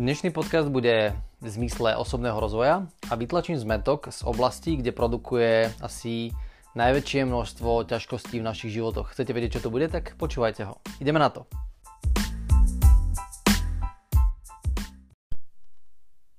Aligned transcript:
Dnešný 0.00 0.32
podcast 0.32 0.72
bude 0.72 1.12
v 1.44 1.48
zmysle 1.52 1.92
osobného 1.92 2.40
rozvoja 2.40 2.88
a 3.12 3.12
vytlačím 3.20 3.60
zmetok 3.60 4.08
z 4.08 4.24
oblasti, 4.24 4.80
kde 4.80 4.96
produkuje 4.96 5.68
asi 5.76 6.32
najväčšie 6.72 7.28
množstvo 7.28 7.84
ťažkostí 7.84 8.40
v 8.40 8.48
našich 8.48 8.72
životoch. 8.72 9.12
Chcete 9.12 9.36
vedieť, 9.36 9.60
čo 9.60 9.68
to 9.68 9.68
bude? 9.68 9.92
Tak 9.92 10.16
počúvajte 10.16 10.72
ho. 10.72 10.80
Ideme 11.04 11.20
na 11.20 11.28
to. 11.28 11.44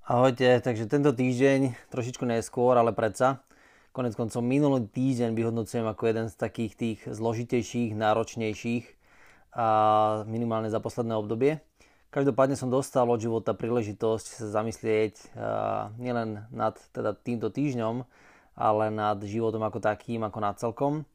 Ahojte, 0.09 0.57
takže 0.65 0.89
tento 0.89 1.13
týždeň 1.13 1.93
trošičku 1.93 2.25
neskôr, 2.25 2.73
ale 2.73 2.97
predsa. 2.97 3.45
Konec 3.93 4.17
koncov 4.17 4.41
minulý 4.41 4.89
týždeň 4.89 5.37
vyhodnocujem 5.37 5.85
ako 5.85 6.09
jeden 6.09 6.33
z 6.33 6.35
takých 6.41 6.73
tých 6.73 6.99
zložitejších, 7.05 7.93
náročnejších 7.93 8.85
a 9.53 9.67
minimálne 10.25 10.73
za 10.73 10.81
posledné 10.81 11.13
obdobie. 11.13 11.61
Každopádne 12.11 12.59
som 12.59 12.67
dostal 12.67 13.07
od 13.07 13.23
života 13.23 13.55
príležitosť 13.55 14.43
sa 14.43 14.47
zamyslieť 14.59 15.31
uh, 15.31 15.95
nielen 15.95 16.43
nad 16.51 16.75
teda 16.91 17.15
týmto 17.15 17.47
týždňom, 17.47 18.03
ale 18.59 18.91
nad 18.91 19.23
životom 19.23 19.63
ako 19.63 19.79
takým, 19.79 20.27
ako 20.27 20.39
nad 20.43 20.59
celkom. 20.59 21.07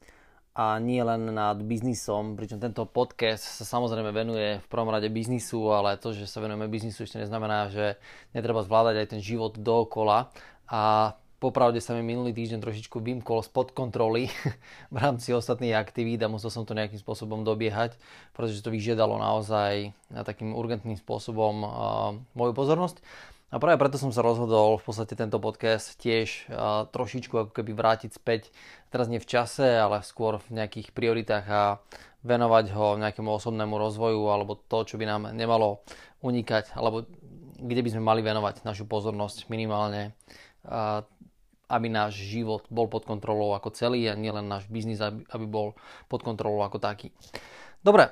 A 0.56 0.80
nie 0.80 1.04
len 1.04 1.36
nad 1.36 1.60
biznisom, 1.60 2.32
pričom 2.32 2.56
tento 2.56 2.88
podcast 2.88 3.44
sa 3.44 3.68
samozrejme 3.68 4.08
venuje 4.08 4.56
v 4.56 4.66
prvom 4.72 4.88
rade 4.88 5.12
biznisu, 5.12 5.68
ale 5.68 6.00
to, 6.00 6.16
že 6.16 6.24
sa 6.24 6.40
venujeme 6.40 6.64
biznisu 6.64 7.04
ešte 7.04 7.20
neznamená, 7.20 7.68
že 7.68 8.00
netreba 8.32 8.64
zvládať 8.64 9.04
aj 9.04 9.08
ten 9.12 9.20
život 9.20 9.52
dookola 9.60 10.32
a 10.64 11.12
Popravde 11.36 11.84
sa 11.84 11.92
mi 11.92 12.00
minulý 12.00 12.32
týždeň 12.32 12.64
trošičku 12.64 12.96
vymkol 13.04 13.44
spod 13.44 13.76
kontroly 13.76 14.32
v 14.94 14.96
rámci 14.96 15.36
ostatných 15.36 15.76
aktivít 15.76 16.24
a 16.24 16.32
musel 16.32 16.48
som 16.48 16.64
to 16.64 16.72
nejakým 16.72 16.96
spôsobom 16.96 17.44
dobiehať, 17.44 18.00
pretože 18.32 18.64
to 18.64 18.72
vyžiadalo 18.72 19.20
naozaj 19.20 19.92
takým 20.24 20.56
urgentným 20.56 20.96
spôsobom 20.96 21.54
uh, 21.60 21.70
moju 22.32 22.52
pozornosť. 22.56 23.04
A 23.52 23.60
práve 23.60 23.76
preto 23.76 24.00
som 24.00 24.10
sa 24.10 24.24
rozhodol 24.24 24.80
v 24.80 24.84
podstate 24.88 25.12
tento 25.12 25.36
podcast 25.36 26.00
tiež 26.00 26.48
uh, 26.48 26.88
trošičku 26.88 27.36
ako 27.36 27.52
keby 27.52 27.76
vrátiť 27.76 28.16
späť, 28.16 28.48
teraz 28.88 29.12
nie 29.12 29.20
v 29.20 29.28
čase, 29.28 29.76
ale 29.76 30.00
skôr 30.08 30.40
v 30.40 30.56
nejakých 30.56 30.96
prioritách 30.96 31.46
a 31.52 31.62
venovať 32.24 32.72
ho 32.72 32.96
nejakému 32.96 33.28
osobnému 33.28 33.76
rozvoju 33.76 34.24
alebo 34.32 34.56
to, 34.56 34.88
čo 34.88 34.96
by 34.96 35.04
nám 35.04 35.36
nemalo 35.36 35.84
unikať, 36.24 36.72
alebo 36.74 37.04
kde 37.60 37.80
by 37.84 37.90
sme 37.92 38.02
mali 38.04 38.20
venovať 38.20 38.64
našu 38.64 38.84
pozornosť 38.84 39.48
minimálne 39.48 40.12
aby 41.66 41.86
náš 41.90 42.22
život 42.22 42.66
bol 42.70 42.86
pod 42.86 43.02
kontrolou 43.02 43.54
ako 43.54 43.74
celý 43.74 44.06
a 44.06 44.14
nielen 44.14 44.46
náš 44.46 44.70
biznis, 44.70 45.02
aby, 45.02 45.46
bol 45.46 45.74
pod 46.06 46.22
kontrolou 46.22 46.62
ako 46.62 46.78
taký. 46.78 47.10
Dobre, 47.82 48.10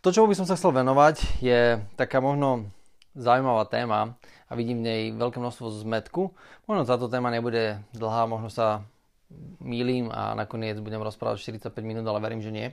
to, 0.00 0.08
čo 0.12 0.28
by 0.28 0.36
som 0.36 0.48
sa 0.48 0.56
chcel 0.56 0.72
venovať, 0.72 1.40
je 1.40 1.80
taká 1.96 2.20
možno 2.20 2.68
zaujímavá 3.16 3.64
téma 3.68 4.16
a 4.48 4.52
vidím 4.52 4.84
v 4.84 4.86
nej 4.88 5.02
veľké 5.16 5.40
množstvo 5.40 5.72
zmetku. 5.84 6.36
Možno 6.68 6.84
táto 6.84 7.08
téma 7.08 7.32
nebude 7.32 7.80
dlhá, 7.96 8.28
možno 8.28 8.52
sa 8.52 8.84
mýlim 9.58 10.12
a 10.12 10.38
nakoniec 10.38 10.78
budem 10.78 11.02
rozprávať 11.02 11.42
45 11.42 11.72
minút, 11.82 12.06
ale 12.06 12.22
verím, 12.22 12.44
že 12.44 12.54
nie. 12.54 12.70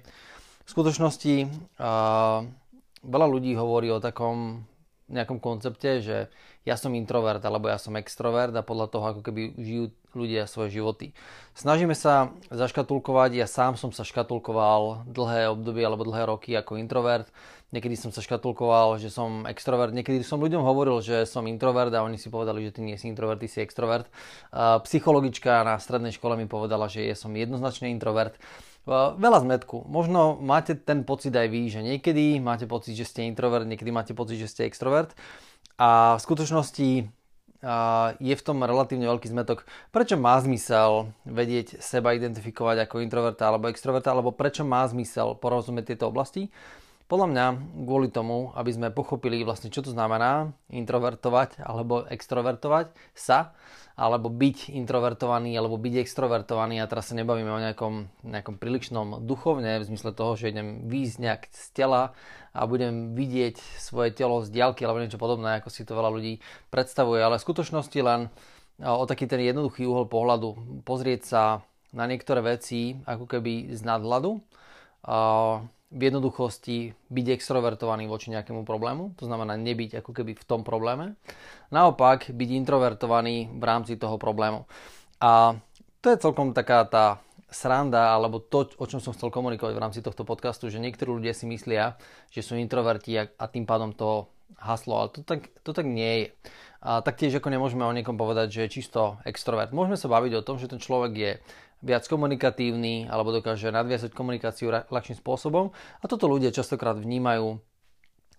V 0.64 0.70
skutočnosti 0.70 1.50
uh, 1.80 2.46
veľa 3.04 3.28
ľudí 3.28 3.58
hovorí 3.58 3.90
o 3.90 4.04
takom 4.04 4.64
nejakom 5.12 5.42
koncepte, 5.42 6.00
že 6.00 6.32
ja 6.64 6.80
som 6.80 6.96
introvert 6.96 7.44
alebo 7.44 7.68
ja 7.68 7.78
som 7.78 7.96
extrovert 8.00 8.56
a 8.56 8.64
podľa 8.64 8.88
toho 8.92 9.06
ako 9.12 9.22
keby 9.24 9.56
žijú 9.60 9.92
ľudia 10.16 10.48
svoje 10.48 10.80
životy. 10.80 11.12
Snažíme 11.58 11.98
sa 11.98 12.32
zaškatulkovať, 12.54 13.36
ja 13.36 13.48
sám 13.50 13.76
som 13.76 13.92
sa 13.92 14.08
škatulkoval 14.08 15.10
dlhé 15.10 15.52
obdobie 15.52 15.84
alebo 15.84 16.08
dlhé 16.08 16.30
roky 16.30 16.54
ako 16.54 16.78
introvert, 16.78 17.26
niekedy 17.74 17.98
som 17.98 18.14
sa 18.14 18.22
škatulkoval, 18.22 19.02
že 19.02 19.10
som 19.10 19.50
extrovert, 19.50 19.90
niekedy 19.90 20.22
som 20.22 20.38
ľuďom 20.38 20.62
hovoril, 20.62 21.02
že 21.02 21.26
som 21.26 21.50
introvert 21.50 21.90
a 21.98 22.06
oni 22.06 22.22
si 22.22 22.30
povedali, 22.30 22.62
že 22.70 22.78
ty 22.78 22.86
nie 22.86 22.96
si 23.02 23.10
introvert, 23.10 23.42
ty 23.42 23.50
si 23.50 23.66
extrovert. 23.66 24.06
Psychologička 24.86 25.66
na 25.66 25.82
strednej 25.82 26.14
škole 26.14 26.38
mi 26.38 26.46
povedala, 26.46 26.86
že 26.86 27.02
ja 27.02 27.18
som 27.18 27.34
jednoznačne 27.34 27.90
introvert. 27.90 28.38
Veľa 28.86 29.48
zmetku. 29.48 29.88
Možno 29.90 30.38
máte 30.38 30.78
ten 30.78 31.08
pocit 31.08 31.34
aj 31.34 31.48
vy, 31.50 31.72
že 31.72 31.82
niekedy 31.82 32.38
máte 32.38 32.70
pocit, 32.70 32.94
že 32.94 33.10
ste 33.10 33.26
introvert, 33.26 33.66
niekedy 33.66 33.90
máte 33.90 34.14
pocit, 34.14 34.38
že 34.38 34.52
ste 34.52 34.70
extrovert. 34.70 35.16
A 35.78 36.16
v 36.18 36.22
skutočnosti 36.22 36.90
je 38.20 38.36
v 38.36 38.46
tom 38.46 38.60
relatívne 38.60 39.08
veľký 39.08 39.32
zmetok. 39.32 39.64
Prečo 39.96 40.20
má 40.20 40.36
zmysel 40.44 41.16
vedieť 41.24 41.80
seba 41.80 42.12
identifikovať 42.12 42.84
ako 42.84 43.00
introverta 43.00 43.48
alebo 43.48 43.72
extroverta, 43.72 44.12
alebo 44.12 44.36
prečo 44.36 44.68
má 44.68 44.84
zmysel 44.84 45.40
porozumieť 45.40 45.96
tieto 45.96 46.12
oblasti? 46.12 46.52
Podľa 47.14 47.30
mňa 47.30 47.46
kvôli 47.86 48.10
tomu, 48.10 48.50
aby 48.58 48.74
sme 48.74 48.90
pochopili 48.90 49.46
vlastne, 49.46 49.70
čo 49.70 49.86
to 49.86 49.94
znamená 49.94 50.50
introvertovať 50.74 51.62
alebo 51.62 52.10
extrovertovať 52.10 52.90
sa, 53.14 53.54
alebo 53.94 54.34
byť 54.34 54.74
introvertovaný, 54.74 55.54
alebo 55.54 55.78
byť 55.78 56.02
extrovertovaný. 56.02 56.82
A 56.82 56.90
teraz 56.90 57.14
sa 57.14 57.14
nebavíme 57.14 57.54
o 57.54 57.62
nejakom, 57.62 58.10
nejakom 58.26 58.58
prílišnom 58.58 59.30
duchovne, 59.30 59.78
v 59.78 59.94
zmysle 59.94 60.10
toho, 60.18 60.34
že 60.34 60.50
idem 60.58 60.90
výjsť 60.90 61.18
nejak 61.22 61.42
z 61.54 61.66
tela 61.78 62.18
a 62.50 62.66
budem 62.66 63.14
vidieť 63.14 63.62
svoje 63.78 64.10
telo 64.10 64.42
z 64.42 64.50
diaľky 64.50 64.82
alebo 64.82 65.06
niečo 65.06 65.22
podobné, 65.22 65.62
ako 65.62 65.70
si 65.70 65.86
to 65.86 65.94
veľa 65.94 66.10
ľudí 66.10 66.42
predstavuje. 66.74 67.22
Ale 67.22 67.38
v 67.38 67.46
skutočnosti 67.46 68.00
len 68.02 68.34
o 68.82 69.06
taký 69.06 69.30
ten 69.30 69.38
jednoduchý 69.38 69.86
uhol 69.86 70.10
pohľadu. 70.10 70.82
Pozrieť 70.82 71.22
sa 71.30 71.62
na 71.94 72.10
niektoré 72.10 72.42
veci 72.42 72.98
ako 73.06 73.30
keby 73.30 73.70
z 73.70 73.86
nadhľadu 73.86 74.42
v 75.94 76.02
jednoduchosti 76.10 76.98
byť 77.14 77.26
extrovertovaný 77.38 78.10
voči 78.10 78.34
nejakému 78.34 78.66
problému, 78.66 79.14
to 79.14 79.30
znamená 79.30 79.54
nebyť 79.54 80.02
ako 80.02 80.12
keby 80.12 80.34
v 80.34 80.48
tom 80.50 80.66
probléme. 80.66 81.14
Naopak 81.70 82.34
byť 82.34 82.50
introvertovaný 82.66 83.54
v 83.54 83.64
rámci 83.64 83.94
toho 84.02 84.18
problému. 84.18 84.66
A 85.22 85.56
to 86.02 86.10
je 86.10 86.18
celkom 86.18 86.52
taká 86.52 86.84
tá 86.90 87.22
sranda, 87.54 88.12
alebo 88.12 88.42
to, 88.42 88.66
o 88.82 88.86
čom 88.90 88.98
som 88.98 89.14
chcel 89.14 89.30
komunikovať 89.30 89.74
v 89.78 89.84
rámci 89.86 90.00
tohto 90.02 90.26
podcastu, 90.26 90.74
že 90.74 90.82
niektorí 90.82 91.14
ľudia 91.14 91.38
si 91.38 91.46
myslia, 91.46 91.96
že 92.34 92.42
sú 92.42 92.58
introverti 92.58 93.14
a, 93.16 93.46
tým 93.46 93.70
pádom 93.70 93.94
to 93.94 94.26
haslo, 94.58 95.06
ale 95.06 95.10
to 95.14 95.22
tak, 95.22 95.54
to 95.62 95.72
tak 95.72 95.86
nie 95.86 96.26
je. 96.26 96.28
A 96.84 97.00
taktiež 97.00 97.40
ako 97.40 97.48
nemôžeme 97.48 97.86
o 97.88 97.96
niekom 97.96 98.20
povedať, 98.20 98.52
že 98.52 98.62
je 98.68 98.74
čisto 98.82 99.22
extrovert. 99.24 99.72
Môžeme 99.72 99.96
sa 99.96 100.12
baviť 100.12 100.42
o 100.42 100.46
tom, 100.46 100.60
že 100.60 100.68
ten 100.68 100.84
človek 100.84 101.14
je 101.16 101.32
viac 101.84 102.08
komunikatívny 102.08 103.12
alebo 103.12 103.36
dokáže 103.36 103.70
nadviazať 103.70 104.16
komunikáciu 104.16 104.72
ľahším 104.72 105.20
spôsobom. 105.20 105.76
A 106.00 106.06
toto 106.08 106.32
ľudia 106.32 106.56
častokrát 106.56 106.96
vnímajú 106.96 107.60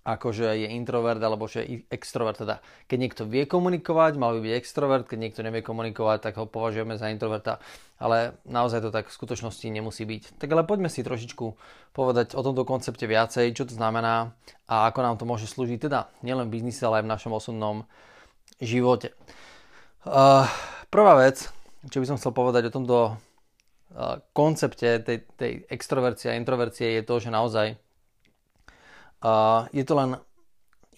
ako 0.05 0.37
že 0.37 0.49
je 0.61 0.69
introvert 0.77 1.17
alebo 1.25 1.49
že 1.49 1.65
je 1.65 1.81
extrovert. 1.89 2.37
Teda, 2.37 2.61
keď 2.85 2.99
niekto 3.01 3.23
vie 3.25 3.49
komunikovať, 3.49 4.21
mal 4.21 4.37
by 4.37 4.41
byť 4.45 4.55
extrovert, 4.61 5.09
keď 5.09 5.19
niekto 5.19 5.41
nevie 5.41 5.65
komunikovať, 5.65 6.29
tak 6.29 6.37
ho 6.37 6.45
považujeme 6.45 7.01
za 7.01 7.09
introverta. 7.09 7.57
Ale 7.97 8.37
naozaj 8.45 8.85
to 8.85 8.93
tak 8.93 9.09
v 9.09 9.17
skutočnosti 9.17 9.65
nemusí 9.65 10.05
byť. 10.05 10.37
Tak 10.37 10.49
ale 10.53 10.69
poďme 10.69 10.93
si 10.93 11.01
trošičku 11.01 11.57
povedať 11.97 12.37
o 12.37 12.45
tomto 12.45 12.69
koncepte 12.69 13.09
viacej, 13.09 13.57
čo 13.57 13.65
to 13.65 13.73
znamená 13.73 14.37
a 14.69 14.93
ako 14.93 15.01
nám 15.01 15.17
to 15.17 15.25
môže 15.25 15.49
slúžiť 15.49 15.89
teda 15.89 16.13
nielen 16.21 16.53
v 16.53 16.61
biznise, 16.61 16.85
ale 16.85 17.01
aj 17.01 17.05
v 17.09 17.13
našom 17.17 17.33
osobnom 17.33 17.89
živote. 18.61 19.17
Uh, 20.05 20.45
prvá 20.93 21.17
vec, 21.17 21.49
čo 21.89 22.05
by 22.05 22.13
som 22.13 22.21
chcel 22.21 22.37
povedať 22.37 22.69
o 22.69 22.75
tomto 22.77 23.17
koncepte 24.35 24.99
tej, 25.07 25.19
tej 25.39 25.53
extrovercie 25.71 26.35
a 26.35 26.39
introvercie 26.39 26.99
je 26.99 27.03
to, 27.07 27.15
že 27.23 27.31
naozaj 27.31 27.67
uh, 29.23 29.71
je 29.71 29.85
to 29.87 29.95
len 29.95 30.11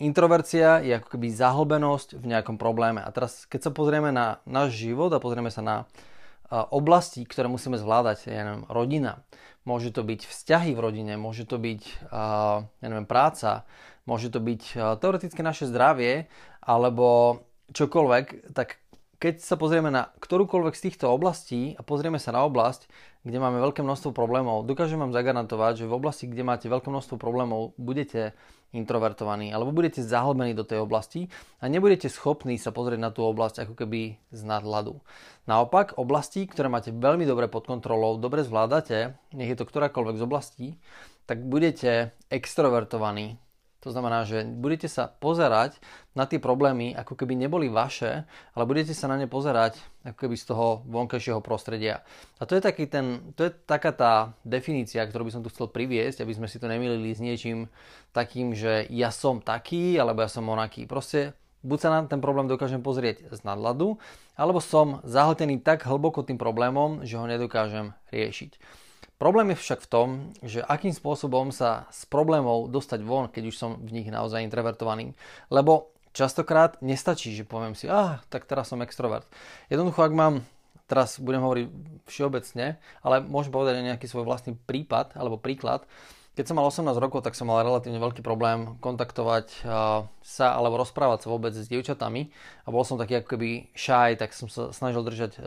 introvercia, 0.00 0.80
je 0.84 0.96
ako 0.96 1.16
keby 1.16 1.32
zahlbenosť 1.32 2.20
v 2.20 2.24
nejakom 2.24 2.56
probléme. 2.60 3.00
A 3.00 3.08
teraz, 3.12 3.44
keď 3.48 3.68
sa 3.68 3.72
pozrieme 3.72 4.12
na 4.12 4.40
náš 4.48 4.76
život 4.76 5.12
a 5.12 5.20
pozrieme 5.20 5.52
sa 5.52 5.60
na 5.60 5.76
uh, 5.84 6.64
oblasti, 6.72 7.24
ktoré 7.28 7.52
musíme 7.52 7.76
zvládať, 7.76 8.32
ja 8.32 8.44
neviem, 8.44 8.64
rodina, 8.72 9.24
môže 9.68 9.92
to 9.92 10.00
byť 10.00 10.24
vzťahy 10.24 10.72
v 10.72 10.80
rodine, 10.80 11.14
môže 11.20 11.44
to 11.44 11.60
byť, 11.60 11.82
uh, 12.12 12.64
ja 12.64 12.86
neviem, 12.88 13.08
práca, 13.08 13.68
môže 14.08 14.30
to 14.30 14.38
byť 14.38 14.78
teoreticky 15.02 15.42
naše 15.42 15.66
zdravie, 15.66 16.30
alebo 16.62 17.42
čokoľvek, 17.74 18.54
tak 18.54 18.78
keď 19.16 19.40
sa 19.40 19.56
pozrieme 19.56 19.88
na 19.88 20.12
ktorúkoľvek 20.20 20.74
z 20.76 20.84
týchto 20.90 21.08
oblastí 21.08 21.72
a 21.76 21.82
pozrieme 21.82 22.20
sa 22.20 22.36
na 22.36 22.44
oblasť, 22.44 22.84
kde 23.24 23.42
máme 23.42 23.58
veľké 23.58 23.80
množstvo 23.80 24.14
problémov, 24.14 24.68
dokážem 24.68 25.00
vám 25.00 25.10
zagarantovať, 25.10 25.82
že 25.82 25.90
v 25.90 25.96
oblasti, 25.96 26.24
kde 26.30 26.46
máte 26.46 26.66
veľké 26.68 26.86
množstvo 26.92 27.16
problémov, 27.18 27.74
budete 27.80 28.36
introvertovaní 28.76 29.50
alebo 29.56 29.72
budete 29.72 30.04
zahlbení 30.04 30.52
do 30.52 30.68
tej 30.68 30.84
oblasti 30.84 31.32
a 31.58 31.66
nebudete 31.66 32.12
schopní 32.12 32.60
sa 32.60 32.70
pozrieť 32.70 33.00
na 33.00 33.10
tú 33.10 33.24
oblasť 33.24 33.66
ako 33.66 33.74
keby 33.74 34.20
z 34.30 34.40
nadhľadu. 34.44 35.00
Naopak, 35.48 35.96
oblasti, 35.96 36.44
ktoré 36.44 36.68
máte 36.68 36.92
veľmi 36.92 37.24
dobre 37.24 37.48
pod 37.48 37.64
kontrolou, 37.64 38.20
dobre 38.20 38.44
zvládate, 38.44 39.16
nech 39.32 39.50
je 39.54 39.58
to 39.58 39.64
ktorákoľvek 39.64 40.16
z 40.18 40.22
oblastí, 40.26 40.68
tak 41.24 41.42
budete 41.42 42.12
extrovertovaní 42.28 43.40
To 43.86 43.94
znamená, 43.94 44.26
že 44.26 44.42
budete 44.42 44.90
sa 44.90 45.06
pozerať 45.06 45.78
na 46.18 46.26
tie 46.26 46.42
problémy, 46.42 46.90
ako 46.98 47.14
keby 47.14 47.38
neboli 47.38 47.70
vaše, 47.70 48.26
ale 48.50 48.66
budete 48.66 48.90
sa 48.90 49.06
na 49.06 49.14
ne 49.14 49.30
pozerať 49.30 49.78
ako 50.02 50.26
keby 50.26 50.34
z 50.34 50.44
toho 50.50 50.82
vonkajšieho 50.90 51.38
prostredia. 51.38 52.02
A 52.42 52.50
to 52.50 52.58
je, 52.58 52.66
taký 52.66 52.90
ten, 52.90 53.30
to 53.38 53.46
je 53.46 53.54
taká 53.54 53.94
tá 53.94 54.34
definícia, 54.42 55.06
ktorú 55.06 55.30
by 55.30 55.38
som 55.38 55.42
tu 55.46 55.54
chcel 55.54 55.70
priviesť, 55.70 56.26
aby 56.26 56.34
sme 56.34 56.50
si 56.50 56.58
to 56.58 56.66
nemýlili 56.66 57.14
s 57.14 57.22
niečím 57.22 57.70
takým, 58.10 58.58
že 58.58 58.90
ja 58.90 59.14
som 59.14 59.38
taký, 59.38 59.94
alebo 60.02 60.26
ja 60.26 60.30
som 60.34 60.42
onaký. 60.50 60.90
Proste 60.90 61.38
buď 61.62 61.78
sa 61.78 61.88
na 61.94 62.10
ten 62.10 62.18
problém 62.18 62.50
dokážem 62.50 62.82
pozrieť 62.82 63.22
z 63.30 63.40
nadhľadu, 63.46 64.02
alebo 64.34 64.58
som 64.58 64.98
zahltený 65.06 65.62
tak 65.62 65.86
hlboko 65.86 66.26
tým 66.26 66.42
problémom, 66.42 67.06
že 67.06 67.22
ho 67.22 67.26
nedokážem 67.30 67.94
riešiť. 68.10 68.58
Problém 69.16 69.56
je 69.56 69.60
však 69.64 69.80
v 69.80 69.88
tom, 69.88 70.08
že 70.44 70.60
akým 70.60 70.92
spôsobom 70.92 71.48
sa 71.48 71.88
s 71.88 72.04
problémov 72.04 72.68
dostať 72.68 73.00
von, 73.00 73.32
keď 73.32 73.48
už 73.48 73.56
som 73.56 73.70
v 73.80 74.00
nich 74.00 74.08
naozaj 74.12 74.44
introvertovaný. 74.44 75.16
Lebo 75.48 75.96
častokrát 76.12 76.76
nestačí, 76.84 77.32
že 77.32 77.48
poviem 77.48 77.72
si, 77.72 77.88
ah, 77.88 78.20
tak 78.28 78.44
teraz 78.44 78.68
som 78.68 78.84
extrovert. 78.84 79.24
Jednoducho, 79.72 80.04
ak 80.04 80.12
mám, 80.12 80.34
teraz 80.84 81.16
budem 81.16 81.40
hovoriť 81.40 81.66
všeobecne, 82.04 82.76
ale 83.00 83.16
môžem 83.24 83.52
povedať 83.56 83.80
aj 83.80 83.86
nejaký 83.94 84.06
svoj 84.06 84.28
vlastný 84.28 84.52
prípad 84.54 85.16
alebo 85.16 85.40
príklad, 85.40 85.88
keď 86.36 86.44
som 86.52 86.60
mal 86.60 86.68
18 86.68 86.92
rokov, 87.00 87.24
tak 87.24 87.32
som 87.32 87.48
mal 87.48 87.64
relatívne 87.64 87.96
veľký 87.96 88.20
problém 88.20 88.76
kontaktovať 88.84 89.64
sa 90.20 90.46
alebo 90.52 90.76
rozprávať 90.76 91.24
sa 91.24 91.32
vôbec 91.32 91.56
s 91.56 91.64
dievčatami 91.72 92.28
a 92.62 92.68
bol 92.68 92.84
som 92.84 93.00
taký 93.00 93.24
ako 93.24 93.34
keby 93.34 93.72
shy, 93.72 94.20
tak 94.20 94.36
som 94.36 94.52
sa 94.52 94.68
snažil 94.68 95.00
držať 95.00 95.40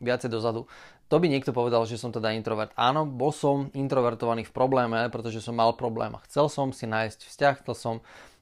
viacej 0.00 0.32
dozadu. 0.32 0.64
To 1.12 1.20
by 1.20 1.28
niekto 1.28 1.52
povedal, 1.52 1.84
že 1.84 2.00
som 2.00 2.08
teda 2.08 2.32
introvert. 2.32 2.72
Áno, 2.72 3.04
bol 3.04 3.36
som 3.36 3.68
introvertovaný 3.76 4.48
v 4.48 4.56
probléme, 4.56 5.12
pretože 5.12 5.44
som 5.44 5.52
mal 5.52 5.76
problém 5.76 6.16
a 6.16 6.24
chcel 6.24 6.48
som 6.48 6.72
si 6.72 6.88
nájsť 6.88 7.28
vzťah, 7.28 7.54
chcel 7.60 7.76
som 7.76 7.94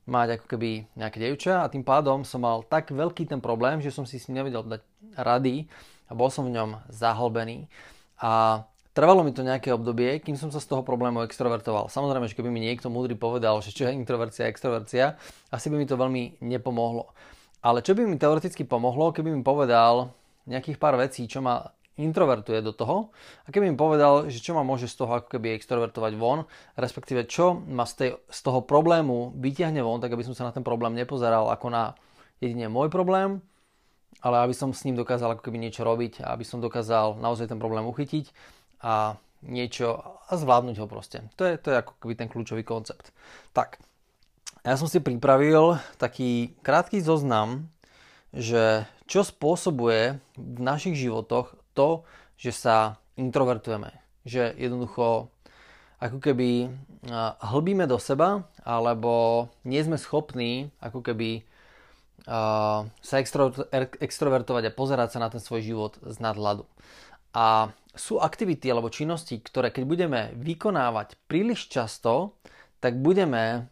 mať 0.06 0.38
ako 0.38 0.46
keby 0.54 0.86
nejaké 0.94 1.18
dievča 1.18 1.66
a 1.66 1.70
tým 1.70 1.82
pádom 1.82 2.22
som 2.22 2.46
mal 2.46 2.62
tak 2.62 2.94
veľký 2.94 3.26
ten 3.26 3.42
problém, 3.42 3.82
že 3.82 3.90
som 3.90 4.06
si 4.06 4.22
s 4.22 4.30
ním 4.30 4.46
nevedel 4.46 4.62
dať 4.62 4.82
rady 5.18 5.66
a 6.06 6.14
bol 6.14 6.30
som 6.30 6.46
v 6.46 6.54
ňom 6.54 6.78
zahlbený. 6.86 7.66
A 8.22 8.62
Trvalo 8.90 9.22
mi 9.22 9.30
to 9.30 9.46
nejaké 9.46 9.70
obdobie, 9.70 10.18
kým 10.18 10.34
som 10.34 10.50
sa 10.50 10.58
z 10.58 10.66
toho 10.66 10.82
problému 10.82 11.22
extrovertoval. 11.22 11.86
Samozrejme, 11.86 12.26
že 12.26 12.34
keby 12.34 12.50
mi 12.50 12.58
niekto 12.58 12.90
múdry 12.90 13.14
povedal, 13.14 13.62
že 13.62 13.70
čo 13.70 13.86
je 13.86 13.94
introvercia 13.94 14.46
a 14.46 14.50
extrovercia, 14.50 15.14
asi 15.54 15.70
by 15.70 15.78
mi 15.78 15.86
to 15.86 15.94
veľmi 15.94 16.42
nepomohlo. 16.42 17.14
Ale 17.62 17.86
čo 17.86 17.94
by 17.94 18.02
mi 18.02 18.18
teoreticky 18.18 18.66
pomohlo, 18.66 19.14
keby 19.14 19.30
mi 19.30 19.46
povedal 19.46 20.10
nejakých 20.50 20.82
pár 20.82 20.98
vecí, 20.98 21.30
čo 21.30 21.38
ma 21.38 21.70
introvertuje 22.02 22.64
do 22.66 22.72
toho 22.74 23.14
a 23.46 23.52
keby 23.52 23.70
mi 23.70 23.76
povedal, 23.78 24.26
že 24.26 24.42
čo 24.42 24.56
ma 24.58 24.66
môže 24.66 24.90
z 24.90 24.98
toho 24.98 25.22
ako 25.22 25.38
keby 25.38 25.54
extrovertovať 25.54 26.12
von, 26.16 26.48
respektíve 26.74 27.28
čo 27.30 27.60
ma 27.60 27.84
z, 27.86 27.92
tej, 27.94 28.10
z 28.26 28.40
toho 28.42 28.64
problému 28.64 29.36
vyťahne 29.36 29.84
von, 29.84 30.02
tak 30.02 30.16
aby 30.16 30.24
som 30.26 30.34
sa 30.34 30.48
na 30.48 30.52
ten 30.56 30.64
problém 30.64 30.96
nepozeral 30.96 31.52
ako 31.52 31.70
na 31.70 31.94
jedine 32.40 32.72
môj 32.72 32.88
problém, 32.88 33.44
ale 34.24 34.42
aby 34.42 34.54
som 34.56 34.72
s 34.72 34.82
ním 34.88 34.96
dokázal 34.96 35.36
ako 35.36 35.44
keby 35.46 35.60
niečo 35.60 35.84
robiť 35.84 36.24
a 36.24 36.34
aby 36.34 36.42
som 36.42 36.58
dokázal 36.58 37.20
naozaj 37.20 37.52
ten 37.52 37.60
problém 37.60 37.84
uchytiť 37.84 38.58
a 38.80 39.16
niečo 39.40 40.00
a 40.28 40.32
zvládnuť 40.36 40.76
ho 40.80 40.86
proste. 40.88 41.24
To 41.40 41.48
je, 41.48 41.56
to 41.56 41.72
je 41.72 41.80
ako 41.80 41.92
keby 42.00 42.14
ten 42.16 42.28
kľúčový 42.28 42.64
koncept. 42.64 43.12
Tak, 43.56 43.80
ja 44.60 44.76
som 44.76 44.88
si 44.88 45.00
pripravil 45.00 45.80
taký 45.96 46.52
krátky 46.60 47.00
zoznam, 47.00 47.72
že 48.30 48.84
čo 49.08 49.24
spôsobuje 49.24 50.20
v 50.36 50.58
našich 50.60 50.94
životoch 50.94 51.56
to, 51.72 52.04
že 52.36 52.52
sa 52.52 53.00
introvertujeme. 53.16 53.90
Že 54.28 54.54
jednoducho 54.54 55.32
ako 56.00 56.18
keby 56.20 56.70
hlbíme 57.40 57.84
do 57.88 57.96
seba, 57.96 58.44
alebo 58.62 59.48
nie 59.64 59.80
sme 59.80 59.96
schopní 59.96 60.68
ako 60.84 61.00
keby 61.00 61.44
sa 63.00 63.16
extro, 63.16 63.50
extrovertovať 63.98 64.68
a 64.68 64.76
pozerať 64.76 65.16
sa 65.16 65.24
na 65.24 65.32
ten 65.32 65.40
svoj 65.40 65.64
život 65.64 65.96
z 66.04 66.20
nadhľadu. 66.20 66.68
A 67.32 67.72
sú 67.94 68.22
aktivity 68.22 68.70
alebo 68.70 68.92
činnosti, 68.92 69.42
ktoré 69.42 69.74
keď 69.74 69.84
budeme 69.86 70.20
vykonávať 70.38 71.18
príliš 71.26 71.66
často, 71.66 72.38
tak 72.78 72.96
budeme 73.02 73.66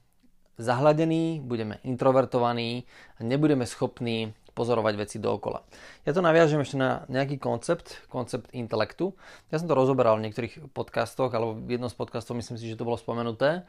zahladení, 0.58 1.38
budeme 1.38 1.78
introvertovaní 1.86 2.82
a 3.16 3.22
nebudeme 3.22 3.62
schopní 3.62 4.34
pozorovať 4.58 4.94
veci 4.98 5.16
dookola. 5.22 5.62
Ja 6.02 6.10
to 6.10 6.18
naviažem 6.18 6.58
ešte 6.58 6.74
na 6.74 7.06
nejaký 7.06 7.38
koncept, 7.38 8.02
koncept 8.10 8.50
intelektu. 8.50 9.14
Ja 9.54 9.62
som 9.62 9.70
to 9.70 9.78
rozoberal 9.78 10.18
v 10.18 10.26
niektorých 10.26 10.74
podcastoch, 10.74 11.30
alebo 11.30 11.54
v 11.54 11.78
jednom 11.78 11.86
z 11.86 11.94
podcastov 11.94 12.34
myslím 12.42 12.58
si, 12.58 12.66
že 12.66 12.74
to 12.74 12.82
bolo 12.82 12.98
spomenuté, 12.98 13.62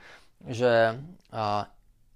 že 0.49 0.97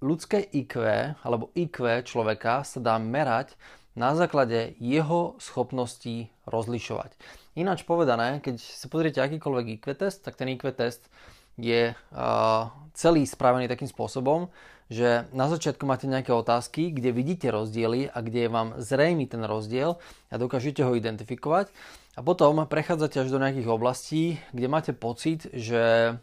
ľudské 0.01 0.41
IQ 0.41 0.81
alebo 1.21 1.53
IQ 1.53 2.01
človeka 2.01 2.65
sa 2.65 2.81
dá 2.81 2.97
merať 2.97 3.53
na 3.93 4.17
základe 4.17 4.73
jeho 4.81 5.37
schopností 5.37 6.33
rozlišovať. 6.49 7.13
Ináč 7.53 7.85
povedané, 7.85 8.41
keď 8.41 8.57
si 8.57 8.85
pozriete 8.89 9.21
akýkoľvek 9.21 9.65
IQ 9.77 9.85
test, 9.93 10.25
tak 10.25 10.33
ten 10.33 10.49
IQ 10.49 10.73
test 10.73 11.05
je 11.53 11.93
uh, 11.93 12.63
celý 12.97 13.29
spravený 13.29 13.69
takým 13.69 13.85
spôsobom, 13.85 14.49
že 14.89 15.29
na 15.33 15.45
začiatku 15.45 15.85
máte 15.85 16.09
nejaké 16.09 16.33
otázky, 16.33 16.89
kde 16.89 17.13
vidíte 17.13 17.53
rozdiely 17.53 18.09
a 18.09 18.17
kde 18.25 18.39
je 18.45 18.49
vám 18.49 18.69
zrejmy 18.81 19.29
ten 19.29 19.45
rozdiel 19.45 20.01
a 20.33 20.35
dokážete 20.41 20.81
ho 20.81 20.97
identifikovať. 20.97 21.69
A 22.17 22.25
potom 22.25 22.65
prechádzate 22.65 23.21
až 23.21 23.29
do 23.29 23.41
nejakých 23.41 23.69
oblastí, 23.69 24.37
kde 24.53 24.67
máte 24.69 24.91
pocit, 24.93 25.49
že 25.53 26.13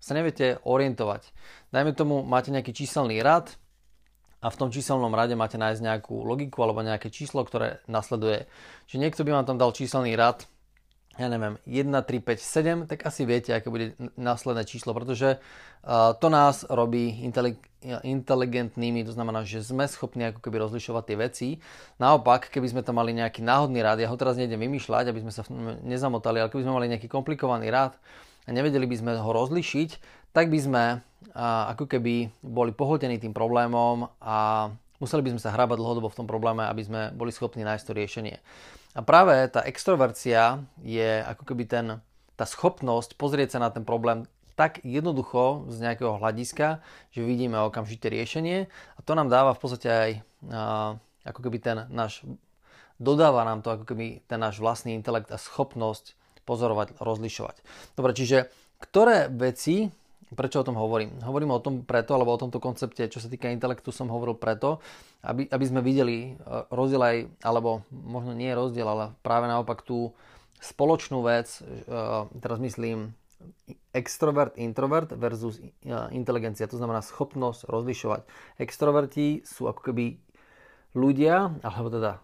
sa 0.00 0.12
neviete 0.16 0.56
orientovať. 0.64 1.24
Dajme 1.72 1.92
tomu, 1.92 2.24
máte 2.24 2.48
nejaký 2.48 2.72
číselný 2.72 3.20
rad, 3.20 3.56
a 4.42 4.50
v 4.50 4.58
tom 4.58 4.74
číselnom 4.74 5.14
rade 5.14 5.38
máte 5.38 5.54
nájsť 5.54 5.86
nejakú 5.86 6.26
logiku 6.26 6.66
alebo 6.66 6.82
nejaké 6.82 7.14
číslo, 7.14 7.46
ktoré 7.46 7.78
nasleduje. 7.86 8.50
Že 8.90 8.96
niekto 8.98 9.22
by 9.22 9.30
vám 9.38 9.46
tam 9.46 9.54
dal 9.54 9.70
číselný 9.70 10.18
rad, 10.18 10.50
ja 11.20 11.28
neviem, 11.28 11.60
1, 11.68 11.92
3, 11.92 12.08
5, 12.24 12.88
7, 12.88 12.88
tak 12.88 13.04
asi 13.04 13.28
viete, 13.28 13.52
aké 13.52 13.68
bude 13.68 13.92
následné 14.16 14.64
číslo, 14.64 14.96
pretože 14.96 15.36
to 16.18 16.28
nás 16.32 16.64
robí 16.72 17.20
inteligentnými, 18.06 19.04
to 19.04 19.12
znamená, 19.12 19.44
že 19.44 19.60
sme 19.60 19.84
schopní 19.84 20.32
ako 20.32 20.40
keby 20.40 20.56
rozlišovať 20.64 21.04
tie 21.04 21.16
veci. 21.20 21.48
Naopak, 22.00 22.48
keby 22.48 22.64
sme 22.70 22.80
tam 22.80 22.96
mali 22.96 23.12
nejaký 23.12 23.44
náhodný 23.44 23.84
rád, 23.84 24.00
ja 24.00 24.08
ho 24.08 24.16
teraz 24.16 24.40
nejdem 24.40 24.56
vymýšľať, 24.56 25.12
aby 25.12 25.20
sme 25.20 25.32
sa 25.34 25.44
nezamotali, 25.84 26.40
ale 26.40 26.48
keby 26.48 26.64
sme 26.64 26.76
mali 26.80 26.88
nejaký 26.88 27.12
komplikovaný 27.12 27.68
rád 27.68 27.92
a 28.46 28.50
nevedeli 28.54 28.88
by 28.88 28.96
sme 28.96 29.12
ho 29.18 29.30
rozlišiť, 29.36 29.90
tak 30.32 30.48
by 30.48 30.58
sme 30.64 31.04
ako 31.36 31.92
keby 31.92 32.32
boli 32.40 32.72
pohltení 32.72 33.20
tým 33.20 33.36
problémom 33.36 34.08
a 34.24 34.70
museli 34.96 35.28
by 35.28 35.36
sme 35.36 35.42
sa 35.44 35.52
hrabať 35.52 35.76
dlhodobo 35.76 36.08
v 36.08 36.18
tom 36.22 36.30
probléme, 36.30 36.64
aby 36.64 36.82
sme 36.86 37.00
boli 37.12 37.34
schopní 37.34 37.68
nájsť 37.68 37.84
to 37.84 37.92
riešenie. 37.92 38.36
A 38.92 39.00
práve 39.00 39.32
tá 39.48 39.64
extrovercia 39.64 40.60
je 40.84 41.24
ako 41.24 41.48
keby 41.48 41.64
ten, 41.64 41.86
tá 42.36 42.44
schopnosť 42.44 43.16
pozrieť 43.16 43.56
sa 43.56 43.64
na 43.64 43.70
ten 43.72 43.88
problém 43.88 44.28
tak 44.52 44.84
jednoducho 44.84 45.64
z 45.72 45.80
nejakého 45.80 46.20
hľadiska, 46.20 46.84
že 47.16 47.24
vidíme 47.24 47.56
okamžité 47.56 48.12
riešenie 48.12 48.68
a 48.68 49.00
to 49.00 49.16
nám 49.16 49.32
dáva 49.32 49.56
v 49.56 49.60
podstate 49.64 49.88
aj 49.88 50.10
ako 51.24 51.40
keby 51.40 51.58
ten 51.62 51.88
náš, 51.88 52.20
dodáva 53.00 53.48
nám 53.48 53.64
to 53.64 53.72
ako 53.72 53.88
keby 53.88 54.20
ten 54.28 54.36
náš 54.44 54.60
vlastný 54.60 54.92
intelekt 54.92 55.32
a 55.32 55.40
schopnosť 55.40 56.12
pozorovať, 56.44 57.00
rozlišovať. 57.00 57.64
Dobre, 57.96 58.12
čiže 58.12 58.52
ktoré 58.82 59.32
veci 59.32 59.88
Prečo 60.32 60.64
o 60.64 60.66
tom 60.66 60.80
hovorím? 60.80 61.20
Hovorím 61.20 61.52
o 61.52 61.60
tom 61.60 61.84
preto, 61.84 62.16
alebo 62.16 62.32
o 62.32 62.40
tomto 62.40 62.56
koncepte, 62.56 63.04
čo 63.12 63.20
sa 63.20 63.28
týka 63.28 63.52
intelektu, 63.52 63.92
som 63.92 64.08
hovoril 64.08 64.40
preto, 64.40 64.80
aby, 65.20 65.44
aby 65.46 65.64
sme 65.68 65.84
videli 65.84 66.32
e, 66.32 66.48
rozdiel 66.72 67.02
aj, 67.02 67.16
alebo 67.44 67.84
možno 67.92 68.32
nie 68.32 68.48
rozdiel, 68.50 68.88
ale 68.88 69.04
práve 69.20 69.46
naopak 69.46 69.84
tú 69.84 70.16
spoločnú 70.58 71.20
vec, 71.20 71.60
e, 71.60 71.92
teraz 72.40 72.58
myslím 72.64 73.12
extrovert, 73.92 74.56
introvert 74.56 75.12
versus 75.12 75.60
e, 75.60 75.68
inteligencia, 76.16 76.70
to 76.70 76.80
znamená 76.80 77.04
schopnosť 77.04 77.68
rozlišovať. 77.68 78.20
Extroverti 78.56 79.44
sú 79.44 79.68
ako 79.68 79.92
keby 79.92 80.16
ľudia, 80.92 81.56
alebo 81.64 81.88
teda 81.88 82.20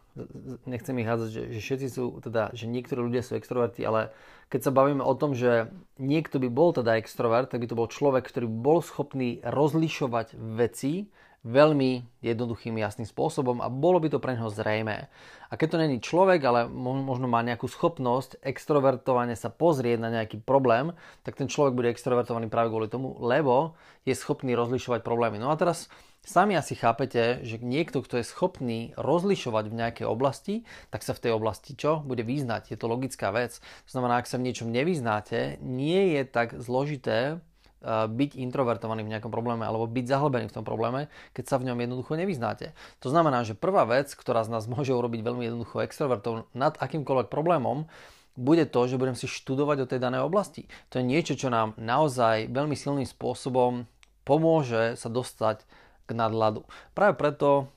nechcem 0.67 0.99
ich 0.99 1.09
hádzať, 1.09 1.29
že, 1.31 1.43
že 1.57 1.61
všetci 1.63 1.87
sú, 1.89 2.05
teda, 2.19 2.51
že 2.53 2.67
niektorí 2.67 3.01
ľudia 3.01 3.23
sú 3.23 3.39
extroverti, 3.39 3.87
ale 3.87 4.11
keď 4.51 4.61
sa 4.69 4.75
bavíme 4.75 5.05
o 5.05 5.15
tom, 5.15 5.37
že 5.37 5.71
niekto 6.01 6.43
by 6.43 6.49
bol 6.51 6.75
teda 6.75 6.99
extrovert, 6.99 7.53
tak 7.53 7.63
by 7.63 7.69
to 7.71 7.79
bol 7.79 7.89
človek, 7.89 8.27
ktorý 8.27 8.49
bol 8.49 8.83
schopný 8.83 9.39
rozlišovať 9.45 10.35
veci 10.37 11.07
veľmi 11.47 12.19
jednoduchým, 12.19 12.83
jasným 12.83 13.07
spôsobom 13.07 13.63
a 13.63 13.71
bolo 13.71 14.03
by 14.03 14.11
to 14.11 14.19
pre 14.19 14.35
neho 14.35 14.51
zrejmé. 14.51 15.07
A 15.49 15.55
keď 15.55 15.69
to 15.71 15.83
není 15.87 15.97
človek, 16.03 16.43
ale 16.43 16.67
možno 16.69 17.31
má 17.31 17.41
nejakú 17.47 17.71
schopnosť 17.71 18.43
extrovertovane 18.43 19.39
sa 19.39 19.49
pozrieť 19.49 20.03
na 20.03 20.11
nejaký 20.11 20.43
problém, 20.43 20.93
tak 21.23 21.39
ten 21.39 21.47
človek 21.47 21.79
bude 21.79 21.95
extrovertovaný 21.95 22.51
práve 22.51 22.75
kvôli 22.75 22.91
tomu, 22.91 23.15
lebo 23.23 23.79
je 24.03 24.19
schopný 24.19 24.59
rozlišovať 24.59 25.07
problémy. 25.07 25.39
No 25.39 25.55
a 25.55 25.57
teraz 25.57 25.87
Sami 26.29 26.61
asi 26.61 26.77
chápete, 26.77 27.41
že 27.41 27.57
niekto, 27.57 28.05
kto 28.05 28.21
je 28.21 28.29
schopný 28.29 28.93
rozlišovať 29.01 29.65
v 29.73 29.79
nejakej 29.81 30.07
oblasti, 30.13 30.69
tak 30.93 31.01
sa 31.01 31.17
v 31.17 31.25
tej 31.25 31.33
oblasti 31.33 31.73
čo? 31.73 32.05
Bude 32.05 32.21
význať. 32.21 32.69
Je 32.69 32.77
to 32.77 32.85
logická 32.85 33.33
vec. 33.33 33.57
To 33.89 33.91
znamená, 33.97 34.21
ak 34.21 34.29
sa 34.29 34.37
v 34.37 34.45
niečom 34.45 34.69
nevyznáte, 34.69 35.57
nie 35.65 36.13
je 36.13 36.29
tak 36.29 36.53
zložité 36.61 37.41
byť 37.89 38.31
introvertovaný 38.37 39.09
v 39.09 39.13
nejakom 39.17 39.33
probléme 39.33 39.65
alebo 39.65 39.89
byť 39.89 40.05
zahlbený 40.05 40.53
v 40.53 40.57
tom 40.61 40.69
probléme, 40.69 41.09
keď 41.33 41.45
sa 41.49 41.57
v 41.57 41.73
ňom 41.73 41.81
jednoducho 41.81 42.21
nevyznáte. 42.21 42.77
To 43.01 43.09
znamená, 43.09 43.49
že 43.49 43.57
prvá 43.57 43.89
vec, 43.89 44.13
ktorá 44.13 44.45
z 44.45 44.53
nás 44.53 44.69
môže 44.75 44.93
urobiť 44.93 45.25
veľmi 45.25 45.49
jednoducho 45.49 45.81
extrovertov 45.81 46.45
nad 46.53 46.77
akýmkoľvek 46.77 47.33
problémom, 47.33 47.89
bude 48.37 48.69
to, 48.69 48.85
že 48.85 49.01
budem 49.01 49.17
si 49.17 49.25
študovať 49.25 49.77
o 49.81 49.89
tej 49.89 49.99
danej 49.99 50.29
oblasti. 50.29 50.69
To 50.93 51.01
je 51.01 51.09
niečo, 51.09 51.41
čo 51.41 51.49
nám 51.49 51.73
naozaj 51.81 52.53
veľmi 52.53 52.77
silným 52.77 53.09
spôsobom 53.09 53.89
pomôže 54.29 54.93
sa 55.01 55.09
dostať 55.09 55.65
k 56.09 56.17
nadhľadu. 56.17 56.65
Práve 56.97 57.15
preto, 57.21 57.69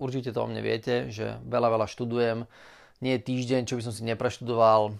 určite 0.00 0.32
to 0.32 0.40
o 0.40 0.48
mne 0.48 0.64
viete, 0.64 1.12
že 1.12 1.36
veľa, 1.44 1.76
veľa 1.76 1.86
študujem. 1.92 2.48
Nie 3.04 3.20
je 3.20 3.26
týždeň, 3.28 3.68
čo 3.68 3.76
by 3.76 3.82
som 3.84 3.92
si 3.92 4.02
nepreštudoval 4.08 4.96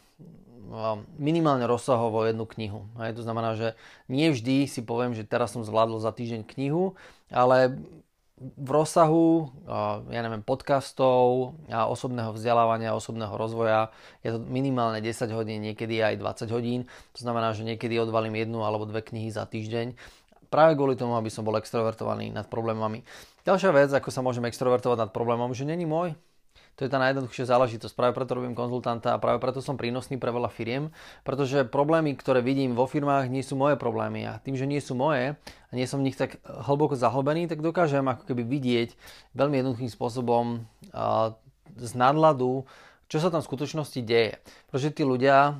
minimálne 1.19 1.67
rozsahovo 1.67 2.23
jednu 2.29 2.47
knihu. 2.47 2.87
Hej, 3.03 3.19
to 3.19 3.27
znamená, 3.27 3.59
že 3.59 3.75
nie 4.07 4.31
vždy 4.31 4.71
si 4.71 4.87
poviem, 4.87 5.19
že 5.19 5.27
teraz 5.27 5.51
som 5.51 5.67
zvládol 5.67 5.99
za 5.99 6.15
týždeň 6.15 6.47
knihu, 6.47 6.95
ale 7.27 7.81
v 8.41 8.71
rozsahu, 8.73 9.53
ja 10.09 10.21
neviem, 10.25 10.41
podcastov 10.41 11.53
a 11.69 11.85
osobného 11.91 12.33
vzdelávania, 12.33 12.97
osobného 12.97 13.37
rozvoja 13.37 13.93
je 14.25 14.33
to 14.33 14.41
minimálne 14.41 14.97
10 15.05 15.29
hodín, 15.37 15.61
niekedy 15.61 16.01
aj 16.01 16.17
20 16.17 16.55
hodín. 16.57 16.89
To 17.13 17.21
znamená, 17.21 17.53
že 17.53 17.69
niekedy 17.69 18.01
odvalím 18.01 18.41
jednu 18.41 18.65
alebo 18.65 18.89
dve 18.89 19.05
knihy 19.05 19.29
za 19.29 19.45
týždeň. 19.45 19.93
Práve 20.51 20.75
kvôli 20.75 20.99
tomu, 20.99 21.15
aby 21.15 21.31
som 21.31 21.47
bol 21.47 21.55
extrovertovaný 21.57 22.35
nad 22.35 22.51
problémami. 22.51 23.07
Ďalšia 23.47 23.71
vec, 23.71 23.91
ako 23.95 24.11
sa 24.11 24.21
môžem 24.21 24.45
extrovertovať 24.51 25.09
nad 25.09 25.11
problémom, 25.15 25.55
že 25.55 25.63
není 25.63 25.87
môj, 25.87 26.19
to 26.81 26.89
je 26.89 26.93
tá 26.93 26.97
najjednoduchšia 26.97 27.45
záležitosť. 27.45 27.93
Práve 27.93 28.17
preto 28.17 28.41
robím 28.41 28.57
konzultanta 28.57 29.13
a 29.13 29.21
práve 29.21 29.37
preto 29.37 29.61
som 29.61 29.77
prínosný 29.77 30.17
pre 30.17 30.33
veľa 30.33 30.49
firiem, 30.49 30.89
pretože 31.29 31.69
problémy, 31.69 32.17
ktoré 32.17 32.41
vidím 32.41 32.73
vo 32.73 32.89
firmách, 32.89 33.29
nie 33.29 33.45
sú 33.45 33.53
moje 33.53 33.77
problémy 33.77 34.25
a 34.25 34.41
tým, 34.41 34.57
že 34.57 34.65
nie 34.65 34.81
sú 34.81 34.97
moje 34.97 35.37
a 35.37 35.73
nie 35.77 35.85
som 35.85 36.01
v 36.01 36.09
nich 36.09 36.17
tak 36.17 36.41
hlboko 36.41 36.97
zahlbený, 36.97 37.53
tak 37.53 37.61
dokážem 37.61 38.09
ako 38.09 38.25
keby 38.25 38.49
vidieť 38.49 38.97
veľmi 39.37 39.61
jednoduchým 39.61 39.93
spôsobom 39.93 40.65
z 41.77 41.93
nadladu, 41.93 42.65
čo 43.11 43.19
sa 43.19 43.35
tam 43.35 43.43
v 43.43 43.51
skutočnosti 43.51 44.01
deje. 44.07 44.39
Pretože 44.71 44.95
tí 44.95 45.03
ľudia 45.03 45.59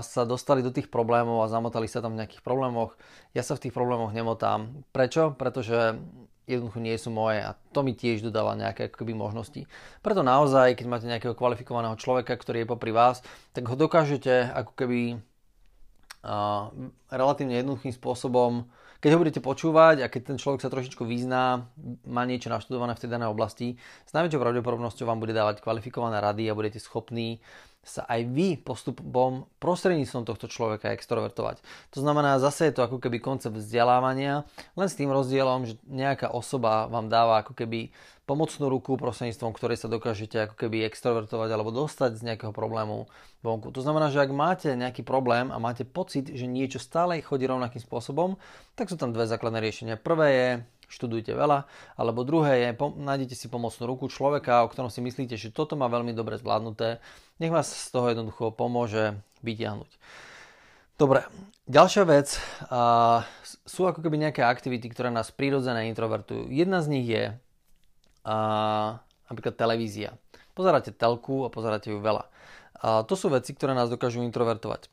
sa 0.00 0.22
dostali 0.24 0.64
do 0.64 0.72
tých 0.72 0.88
problémov 0.88 1.44
a 1.44 1.52
zamotali 1.52 1.84
sa 1.84 2.00
tam 2.00 2.16
v 2.16 2.24
nejakých 2.24 2.40
problémoch. 2.40 2.96
Ja 3.36 3.44
sa 3.44 3.52
v 3.52 3.68
tých 3.68 3.76
problémoch 3.76 4.16
nemotám. 4.16 4.72
Prečo? 4.96 5.36
Pretože 5.36 6.00
jednoducho 6.48 6.78
nie 6.78 6.96
sú 6.96 7.12
moje 7.12 7.42
a 7.42 7.58
to 7.74 7.82
mi 7.82 7.92
tiež 7.92 8.22
dodáva 8.22 8.54
nejaké 8.56 8.88
akoby 8.88 9.12
možnosti. 9.18 9.66
Preto 9.98 10.22
naozaj, 10.22 10.78
keď 10.78 10.86
máte 10.86 11.10
nejakého 11.10 11.34
kvalifikovaného 11.34 11.98
človeka, 11.98 12.38
ktorý 12.38 12.62
je 12.64 12.70
popri 12.70 12.94
vás, 12.94 13.20
tak 13.50 13.66
ho 13.66 13.74
dokážete 13.74 14.54
ako 14.54 14.72
keby 14.78 15.00
uh, 16.22 16.70
relatívne 17.10 17.58
jednoduchým 17.60 17.90
spôsobom, 17.92 18.70
keď 19.00 19.10
ho 19.12 19.20
budete 19.20 19.40
počúvať 19.44 20.04
a 20.04 20.10
keď 20.10 20.34
ten 20.34 20.38
človek 20.40 20.60
sa 20.64 20.72
trošičku 20.72 21.02
vyzná, 21.04 21.68
má 22.08 22.22
niečo 22.24 22.48
naštudované 22.48 22.96
v 22.96 23.02
tej 23.04 23.10
danej 23.12 23.32
oblasti, 23.32 23.76
s 24.04 24.12
najväčšou 24.16 24.40
pravdepodobnosťou 24.40 25.06
vám 25.06 25.20
bude 25.20 25.36
dávať 25.36 25.60
kvalifikované 25.60 26.20
rady 26.20 26.48
a 26.48 26.56
budete 26.56 26.80
schopní 26.80 27.38
sa 27.86 28.02
aj 28.10 28.20
vy 28.34 28.58
postupom 28.58 29.46
prostredníctvom 29.62 30.26
tohto 30.26 30.50
človeka 30.50 30.90
extrovertovať. 30.90 31.62
To 31.94 32.02
znamená, 32.02 32.42
zase 32.42 32.68
je 32.68 32.74
to 32.74 32.82
ako 32.82 32.98
keby 32.98 33.22
koncept 33.22 33.54
vzdelávania, 33.54 34.42
len 34.74 34.88
s 34.90 34.98
tým 34.98 35.14
rozdielom, 35.14 35.70
že 35.70 35.78
nejaká 35.86 36.34
osoba 36.34 36.90
vám 36.90 37.06
dáva 37.06 37.46
ako 37.46 37.54
keby 37.54 37.94
pomocnú 38.26 38.66
ruku 38.66 38.98
prostredníctvom 38.98 39.54
ktorej 39.54 39.78
sa 39.78 39.86
dokážete 39.86 40.50
ako 40.50 40.66
keby 40.66 40.82
extrovertovať 40.90 41.46
alebo 41.46 41.70
dostať 41.70 42.18
z 42.18 42.26
nejakého 42.26 42.50
problému 42.50 43.06
vonku. 43.46 43.70
To 43.70 43.78
znamená, 43.78 44.10
že 44.10 44.18
ak 44.18 44.34
máte 44.34 44.74
nejaký 44.74 45.06
problém 45.06 45.54
a 45.54 45.62
máte 45.62 45.86
pocit, 45.86 46.34
že 46.34 46.50
niečo 46.50 46.82
stále 46.82 47.22
chodí 47.22 47.46
rovnakým 47.46 47.78
spôsobom, 47.78 48.34
tak 48.74 48.90
sú 48.90 48.98
tam 48.98 49.14
dve 49.14 49.30
základné 49.30 49.62
riešenia. 49.62 49.94
Prvé 49.94 50.28
je 50.34 50.48
študujte 50.86 51.34
veľa, 51.34 51.66
alebo 51.98 52.22
druhé 52.22 52.62
je, 52.62 52.78
nájdete 52.78 53.34
si 53.34 53.46
pomocnú 53.50 53.90
ruku 53.90 54.06
človeka, 54.06 54.62
o 54.62 54.70
ktorom 54.70 54.90
si 54.90 55.02
myslíte, 55.02 55.34
že 55.34 55.50
toto 55.50 55.74
má 55.74 55.90
veľmi 55.90 56.14
dobre 56.14 56.38
zvládnuté, 56.38 57.02
nech 57.42 57.50
vás 57.50 57.66
z 57.66 57.88
toho 57.90 58.10
jednoducho 58.10 58.54
pomôže 58.54 59.18
vytiahnuť. 59.42 59.90
Dobre, 60.96 61.28
ďalšia 61.68 62.04
vec 62.08 62.40
a, 62.72 63.20
sú 63.68 63.84
ako 63.84 64.00
keby 64.00 64.16
nejaké 64.16 64.40
aktivity, 64.40 64.88
ktoré 64.88 65.12
nás 65.12 65.28
prirodzene 65.28 65.92
introvertujú. 65.92 66.48
Jedna 66.48 66.80
z 66.80 66.86
nich 66.88 67.06
je 67.10 67.24
a, 68.24 68.36
napríklad 69.28 69.60
televízia. 69.60 70.16
Pozeráte 70.56 70.94
telku 70.96 71.44
a 71.44 71.52
pozeráte 71.52 71.92
ju 71.92 72.00
veľa. 72.00 72.24
A 72.80 73.04
to 73.04 73.12
sú 73.12 73.28
veci, 73.28 73.52
ktoré 73.52 73.76
nás 73.76 73.92
dokážu 73.92 74.24
introvertovať. 74.24 74.88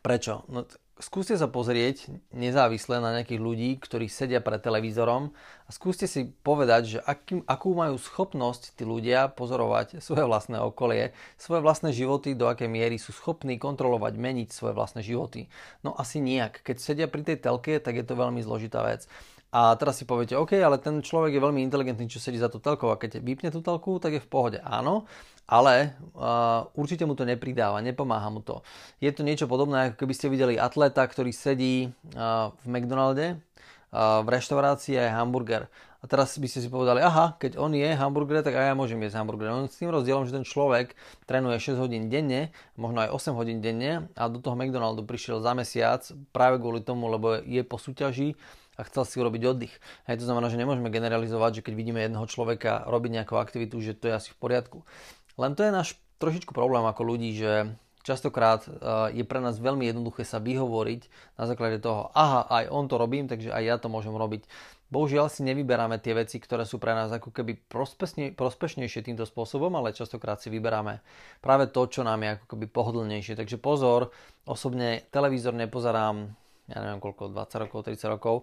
Prečo? 0.00 0.48
No, 0.48 0.64
skúste 1.00 1.34
sa 1.34 1.48
pozrieť 1.48 2.12
nezávisle 2.30 3.00
na 3.00 3.16
nejakých 3.16 3.40
ľudí, 3.40 3.70
ktorí 3.80 4.06
sedia 4.06 4.38
pred 4.38 4.60
televízorom 4.60 5.32
a 5.66 5.70
skúste 5.72 6.04
si 6.04 6.30
povedať, 6.44 6.82
že 6.86 6.98
aký, 7.02 7.42
akú 7.48 7.72
majú 7.72 7.96
schopnosť 7.96 8.78
tí 8.78 8.84
ľudia 8.84 9.32
pozorovať 9.32 10.04
svoje 10.04 10.28
vlastné 10.28 10.60
okolie, 10.60 11.16
svoje 11.40 11.64
vlastné 11.64 11.90
životy, 11.90 12.36
do 12.36 12.46
akej 12.46 12.68
miery 12.68 13.00
sú 13.00 13.10
schopní 13.10 13.56
kontrolovať, 13.56 14.14
meniť 14.14 14.48
svoje 14.52 14.76
vlastné 14.76 15.00
životy. 15.00 15.48
No 15.82 15.96
asi 15.96 16.20
nejak. 16.20 16.62
Keď 16.62 16.76
sedia 16.78 17.06
pri 17.08 17.24
tej 17.24 17.42
telke, 17.42 17.80
tak 17.80 17.96
je 17.96 18.04
to 18.04 18.14
veľmi 18.14 18.44
zložitá 18.44 18.84
vec. 18.84 19.08
A 19.50 19.74
teraz 19.74 19.98
si 19.98 20.06
poviete, 20.06 20.38
OK, 20.38 20.54
ale 20.62 20.78
ten 20.78 21.02
človek 21.02 21.34
je 21.34 21.42
veľmi 21.42 21.58
inteligentný, 21.66 22.06
čo 22.06 22.22
sedí 22.22 22.38
za 22.38 22.46
tú 22.46 22.62
telkou 22.62 22.94
a 22.94 23.00
keď 23.00 23.18
vypne 23.18 23.50
tú 23.50 23.58
telku, 23.58 23.98
tak 23.98 24.14
je 24.14 24.22
v 24.22 24.30
pohode. 24.30 24.58
Áno, 24.62 25.10
ale 25.50 25.98
uh, 26.14 26.70
určite 26.78 27.02
mu 27.02 27.18
to 27.18 27.26
nepridáva, 27.26 27.82
nepomáha 27.82 28.30
mu 28.30 28.38
to. 28.46 28.62
Je 29.02 29.10
to 29.10 29.26
niečo 29.26 29.50
podobné, 29.50 29.90
ako 29.90 30.06
keby 30.06 30.14
ste 30.14 30.30
videli 30.30 30.54
atleta, 30.54 31.02
ktorý 31.02 31.34
sedí 31.34 31.90
uh, 32.14 32.54
v 32.62 32.66
McDonalde, 32.70 33.42
uh, 33.90 34.22
v 34.22 34.28
reštaurácii 34.30 34.94
a 34.94 35.10
je 35.10 35.16
hamburger. 35.18 35.66
A 36.00 36.08
teraz 36.08 36.32
by 36.38 36.48
ste 36.48 36.64
si 36.64 36.70
povedali, 36.72 37.02
aha, 37.04 37.36
keď 37.36 37.60
on 37.60 37.76
je 37.76 37.90
hamburger, 37.92 38.40
tak 38.40 38.56
aj 38.56 38.72
ja 38.72 38.74
môžem 38.78 39.02
jesť 39.04 39.20
hamburger. 39.20 39.52
On 39.52 39.68
s 39.68 39.76
tým 39.76 39.92
rozdielom, 39.92 40.24
že 40.24 40.32
ten 40.32 40.46
človek 40.46 40.96
trénuje 41.28 41.60
6 41.60 41.76
hodín 41.76 42.08
denne, 42.08 42.54
možno 42.78 43.04
aj 43.04 43.12
8 43.12 43.36
hodín 43.36 43.58
denne 43.60 44.08
a 44.16 44.30
do 44.30 44.40
toho 44.40 44.56
McDonaldu 44.56 45.04
prišiel 45.04 45.44
za 45.44 45.52
mesiac 45.52 46.00
práve 46.32 46.56
kvôli 46.56 46.80
tomu, 46.80 47.10
lebo 47.12 47.36
je 47.42 47.60
po 47.66 47.76
súťaži 47.76 48.32
a 48.80 48.88
chcel 48.88 49.04
si 49.04 49.20
urobiť 49.20 49.42
oddych. 49.44 49.74
Hej, 50.08 50.24
to 50.24 50.24
znamená, 50.24 50.48
že 50.48 50.56
nemôžeme 50.56 50.88
generalizovať, 50.88 51.60
že 51.60 51.64
keď 51.68 51.74
vidíme 51.76 52.00
jedného 52.00 52.24
človeka 52.24 52.88
robiť 52.88 53.20
nejakú 53.20 53.36
aktivitu, 53.36 53.76
že 53.84 53.92
to 53.92 54.08
je 54.08 54.16
asi 54.16 54.28
v 54.32 54.40
poriadku. 54.40 54.88
Len 55.36 55.52
to 55.52 55.60
je 55.60 55.76
náš 55.76 56.00
trošičku 56.16 56.56
problém 56.56 56.88
ako 56.88 57.02
ľudí, 57.04 57.36
že 57.36 57.76
častokrát 58.00 58.64
eh, 58.64 59.20
je 59.20 59.24
pre 59.28 59.44
nás 59.44 59.60
veľmi 59.60 59.84
jednoduché 59.84 60.24
sa 60.24 60.40
vyhovoriť 60.40 61.36
na 61.36 61.44
základe 61.44 61.84
toho, 61.84 62.08
aha, 62.16 62.48
aj 62.48 62.64
on 62.72 62.88
to 62.88 62.96
robím, 62.96 63.28
takže 63.28 63.52
aj 63.52 63.62
ja 63.62 63.76
to 63.76 63.92
môžem 63.92 64.16
robiť. 64.16 64.48
Bohužiaľ 64.90 65.30
si 65.30 65.46
nevyberáme 65.46 66.02
tie 66.02 66.18
veci, 66.18 66.42
ktoré 66.42 66.66
sú 66.66 66.82
pre 66.82 66.98
nás 66.98 67.14
ako 67.14 67.30
keby 67.30 67.62
prospešne, 67.70 68.34
prospešnejšie 68.34 69.06
týmto 69.06 69.22
spôsobom, 69.22 69.70
ale 69.78 69.94
častokrát 69.94 70.42
si 70.42 70.50
vyberáme 70.50 70.98
práve 71.38 71.70
to, 71.70 71.86
čo 71.86 72.02
nám 72.02 72.26
je 72.26 72.34
ako 72.34 72.46
keby 72.58 72.66
pohodlnejšie. 72.66 73.38
Takže 73.38 73.62
pozor, 73.62 74.10
osobne 74.50 75.06
televízor 75.14 75.54
nepozerám 75.54 76.34
ja 76.70 76.78
neviem 76.80 77.02
koľko, 77.02 77.34
20 77.34 77.62
rokov, 77.66 77.78
30 77.90 78.14
rokov. 78.14 78.34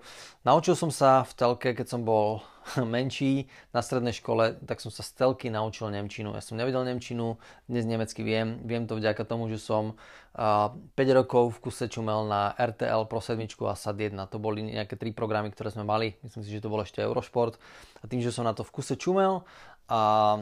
Naučil 0.43 0.75
som 0.75 0.91
sa 0.91 1.23
v 1.23 1.31
telke, 1.33 1.69
keď 1.71 1.87
som 1.87 2.03
bol 2.03 2.43
menší 2.77 3.47
na 3.71 3.79
strednej 3.79 4.11
škole, 4.11 4.59
tak 4.67 4.83
som 4.83 4.91
sa 4.91 5.01
z 5.01 5.15
telky 5.15 5.47
naučil 5.47 5.87
Nemčinu. 5.87 6.35
Ja 6.35 6.43
som 6.43 6.59
nevedel 6.59 6.83
Nemčinu, 6.83 7.39
dnes 7.71 7.87
nemecky 7.87 8.21
viem. 8.21 8.59
Viem 8.67 8.85
to 8.85 8.99
vďaka 8.99 9.23
tomu, 9.23 9.47
že 9.47 9.57
som 9.57 9.95
5 10.37 10.93
rokov 11.17 11.57
v 11.57 11.61
kuse 11.65 11.89
čumel 11.89 12.29
na 12.29 12.53
RTL 12.53 13.09
Pro 13.09 13.17
7 13.17 13.41
a 13.65 13.73
SAD 13.73 14.13
1. 14.13 14.29
To 14.29 14.37
boli 14.37 14.61
nejaké 14.61 14.93
tri 14.93 15.09
programy, 15.09 15.49
ktoré 15.49 15.73
sme 15.73 15.81
mali. 15.81 16.13
Myslím 16.21 16.45
si, 16.45 16.53
že 16.53 16.61
to 16.61 16.69
bol 16.69 16.83
ešte 16.85 17.01
Eurošport. 17.01 17.57
A 17.99 18.05
tým, 18.05 18.21
že 18.21 18.29
som 18.29 18.45
na 18.45 18.53
to 18.53 18.61
v 18.61 18.69
kuse 18.69 18.93
čumel 19.01 19.41
a 19.87 20.35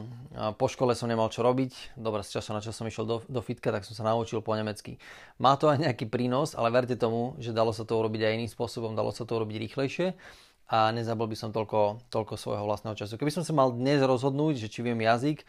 po 0.58 0.66
škole 0.66 0.98
som 0.98 1.06
nemal 1.06 1.30
čo 1.30 1.46
robiť. 1.46 1.94
Dobre, 1.94 2.26
z 2.26 2.42
času 2.42 2.58
na 2.58 2.66
čas 2.66 2.74
som 2.74 2.90
išiel 2.90 3.06
do, 3.06 3.18
do 3.30 3.42
fitka, 3.46 3.70
tak 3.70 3.86
som 3.86 3.94
sa 3.94 4.02
naučil 4.02 4.42
po 4.42 4.58
nemecky. 4.58 4.98
Má 5.38 5.54
to 5.54 5.70
aj 5.70 5.86
nejaký 5.86 6.10
prínos, 6.10 6.58
ale 6.58 6.74
verte 6.74 6.98
tomu, 6.98 7.38
že 7.38 7.54
dalo 7.54 7.70
sa 7.70 7.86
to 7.86 7.94
urobiť 7.94 8.26
aj 8.26 8.34
iným 8.42 8.50
spôsobom, 8.50 8.98
dalo 8.98 9.14
sa 9.14 9.22
to 9.22 9.38
urobiť 9.38 9.70
rýchlejšie 9.70 10.18
a 10.66 10.90
nezabil 10.90 11.30
by 11.30 11.38
som 11.38 11.54
toľko, 11.54 12.10
toľko 12.10 12.34
svojho 12.42 12.66
vlastného 12.66 12.98
času. 12.98 13.22
Keby 13.22 13.30
som 13.30 13.46
sa 13.46 13.54
mal 13.54 13.70
dnes 13.70 14.02
rozhodnúť, 14.02 14.66
že 14.66 14.68
či 14.68 14.82
viem 14.82 14.98
jazyk, 14.98 15.46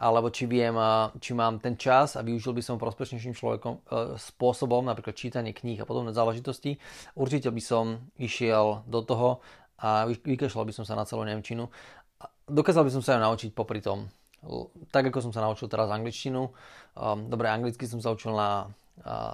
alebo 0.00 0.32
či 0.32 0.48
viem, 0.48 0.72
či 1.20 1.36
mám 1.36 1.60
ten 1.60 1.76
čas 1.76 2.16
a 2.16 2.24
využil 2.24 2.56
by 2.56 2.62
som 2.64 2.80
prospešnejším 2.80 3.36
človekom, 3.36 3.72
e, 3.76 3.80
spôsobom, 4.16 4.80
napríklad 4.80 5.12
čítanie 5.12 5.52
kníh 5.52 5.76
a 5.76 5.84
podobné 5.84 6.16
záležitosti, 6.16 6.80
určite 7.12 7.52
by 7.52 7.60
som 7.60 8.00
išiel 8.16 8.80
do 8.88 9.04
toho 9.04 9.44
a 9.76 10.08
vykašľal 10.08 10.64
by 10.64 10.74
som 10.76 10.84
sa 10.88 10.96
na 10.96 11.04
celú 11.04 11.24
Nemčinu 11.24 11.68
dokázal 12.50 12.82
by 12.84 12.92
som 12.92 13.02
sa 13.06 13.14
ju 13.16 13.20
naučiť 13.22 13.50
popri 13.54 13.78
tom. 13.78 14.10
Tak 14.90 15.08
ako 15.12 15.30
som 15.30 15.32
sa 15.32 15.44
naučil 15.46 15.70
teraz 15.70 15.88
angličtinu. 15.88 16.50
Um, 16.96 17.28
dobre, 17.30 17.48
anglicky 17.52 17.86
som 17.86 18.02
sa 18.02 18.10
učil 18.10 18.34
na 18.34 18.72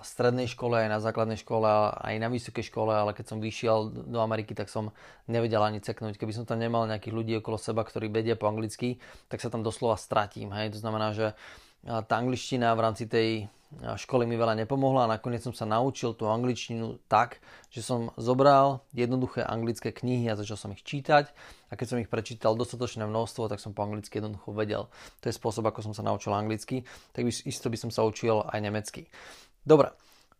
strednej 0.07 0.47
škole, 0.47 0.79
aj 0.79 0.91
na 0.95 1.03
základnej 1.03 1.43
škole, 1.43 1.67
aj 1.99 2.15
na 2.23 2.31
vysokej 2.31 2.71
škole, 2.71 2.95
ale 2.95 3.11
keď 3.11 3.35
som 3.35 3.43
vyšiel 3.43 4.07
do 4.07 4.23
Ameriky, 4.23 4.55
tak 4.55 4.71
som 4.71 4.95
nevedel 5.27 5.59
ani 5.59 5.83
ceknúť. 5.83 6.23
Keby 6.23 6.31
som 6.31 6.45
tam 6.47 6.63
nemal 6.63 6.87
nejakých 6.87 7.11
ľudí 7.11 7.35
okolo 7.43 7.59
seba, 7.59 7.83
ktorí 7.83 8.07
vedia 8.07 8.39
po 8.39 8.47
anglicky, 8.47 9.03
tak 9.27 9.43
sa 9.43 9.51
tam 9.51 9.67
doslova 9.67 9.99
stratím. 9.99 10.55
Hej? 10.55 10.79
To 10.79 10.87
znamená, 10.87 11.11
že 11.19 11.35
tá 11.83 12.15
angličtina 12.15 12.79
v 12.79 12.85
rámci 12.87 13.11
tej 13.11 13.51
školy 13.77 14.25
mi 14.25 14.39
veľa 14.39 14.57
nepomohla 14.65 15.05
a 15.05 15.13
nakoniec 15.19 15.43
som 15.43 15.53
sa 15.53 15.67
naučil 15.67 16.15
tú 16.15 16.31
angličtinu 16.31 17.03
tak, 17.11 17.43
že 17.69 17.83
som 17.83 18.15
zobral 18.17 18.87
jednoduché 18.95 19.43
anglické 19.43 19.91
knihy 19.91 20.31
a 20.31 20.39
začal 20.39 20.57
som 20.57 20.71
ich 20.73 20.87
čítať 20.87 21.29
a 21.69 21.73
keď 21.75 21.87
som 21.87 21.99
ich 21.99 22.09
prečítal 22.11 22.55
dostatočné 22.55 23.05
množstvo, 23.05 23.51
tak 23.51 23.59
som 23.59 23.75
po 23.75 23.83
anglicky 23.83 24.23
jednoducho 24.23 24.55
vedel. 24.55 24.87
To 25.21 25.25
je 25.27 25.35
spôsob, 25.35 25.67
ako 25.67 25.83
som 25.83 25.93
sa 25.93 26.07
naučil 26.07 26.31
anglicky, 26.33 26.87
tak 27.11 27.27
isto 27.27 27.67
by 27.67 27.77
som 27.77 27.91
sa 27.91 28.07
učil 28.07 28.47
aj 28.47 28.59
nemecky. 28.63 29.11
Dobre, 29.67 29.91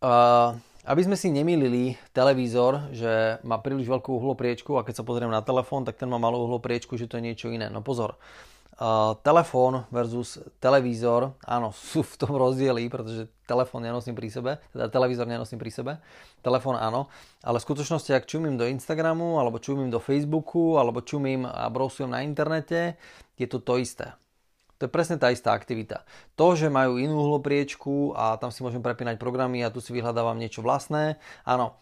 uh, 0.01 0.55
aby 0.87 1.01
sme 1.03 1.19
si 1.19 1.27
nemýlili 1.27 1.99
televízor, 2.15 2.95
že 2.95 3.43
má 3.43 3.59
príliš 3.59 3.91
veľkú 3.91 4.07
uhlopriečku 4.07 4.79
a 4.79 4.87
keď 4.87 5.03
sa 5.03 5.07
pozriem 5.07 5.27
na 5.27 5.43
telefón, 5.43 5.83
tak 5.83 5.99
ten 5.99 6.07
má 6.07 6.15
malú 6.15 6.47
uhlopriečku, 6.47 6.95
že 6.95 7.11
to 7.11 7.19
je 7.19 7.27
niečo 7.27 7.51
iné. 7.51 7.67
No 7.67 7.83
pozor, 7.83 8.15
Uh, 8.15 8.56
telefón 9.25 9.89
versus 9.89 10.37
televízor, 10.61 11.33
áno, 11.41 11.73
sú 11.91 12.05
v 12.05 12.15
tom 12.17 12.37
rozdieli, 12.37 12.85
pretože 12.87 13.25
telefón 13.49 13.81
nenosím 13.81 14.13
pri 14.13 14.29
sebe, 14.29 14.51
teda 14.69 14.91
televízor 14.93 15.25
nenosím 15.25 15.57
pri 15.57 15.71
sebe, 15.73 15.93
telefón 16.45 16.77
áno, 16.77 17.09
ale 17.41 17.57
v 17.57 17.65
skutočnosti, 17.65 18.13
ak 18.13 18.29
čumím 18.29 18.59
do 18.59 18.69
Instagramu, 18.69 19.41
alebo 19.41 19.57
čumím 19.57 19.89
do 19.89 19.97
Facebooku, 19.97 20.77
alebo 20.77 21.01
čumím 21.01 21.49
a 21.49 21.65
browsujem 21.73 22.11
na 22.11 22.21
internete, 22.21 23.01
je 23.33 23.47
to 23.49 23.57
to 23.63 23.81
isté. 23.81 24.13
To 24.77 24.85
je 24.85 24.93
presne 24.93 25.17
tá 25.17 25.33
istá 25.33 25.57
aktivita. 25.57 26.05
To, 26.37 26.53
že 26.53 26.69
majú 26.69 27.01
inú 27.01 27.17
hlopriečku 27.17 28.13
a 28.13 28.37
tam 28.37 28.53
si 28.53 28.61
môžem 28.61 28.85
prepínať 28.85 29.17
programy 29.17 29.65
a 29.65 29.73
tu 29.73 29.81
si 29.81 29.89
vyhľadávam 29.89 30.37
niečo 30.37 30.61
vlastné, 30.61 31.17
áno, 31.49 31.81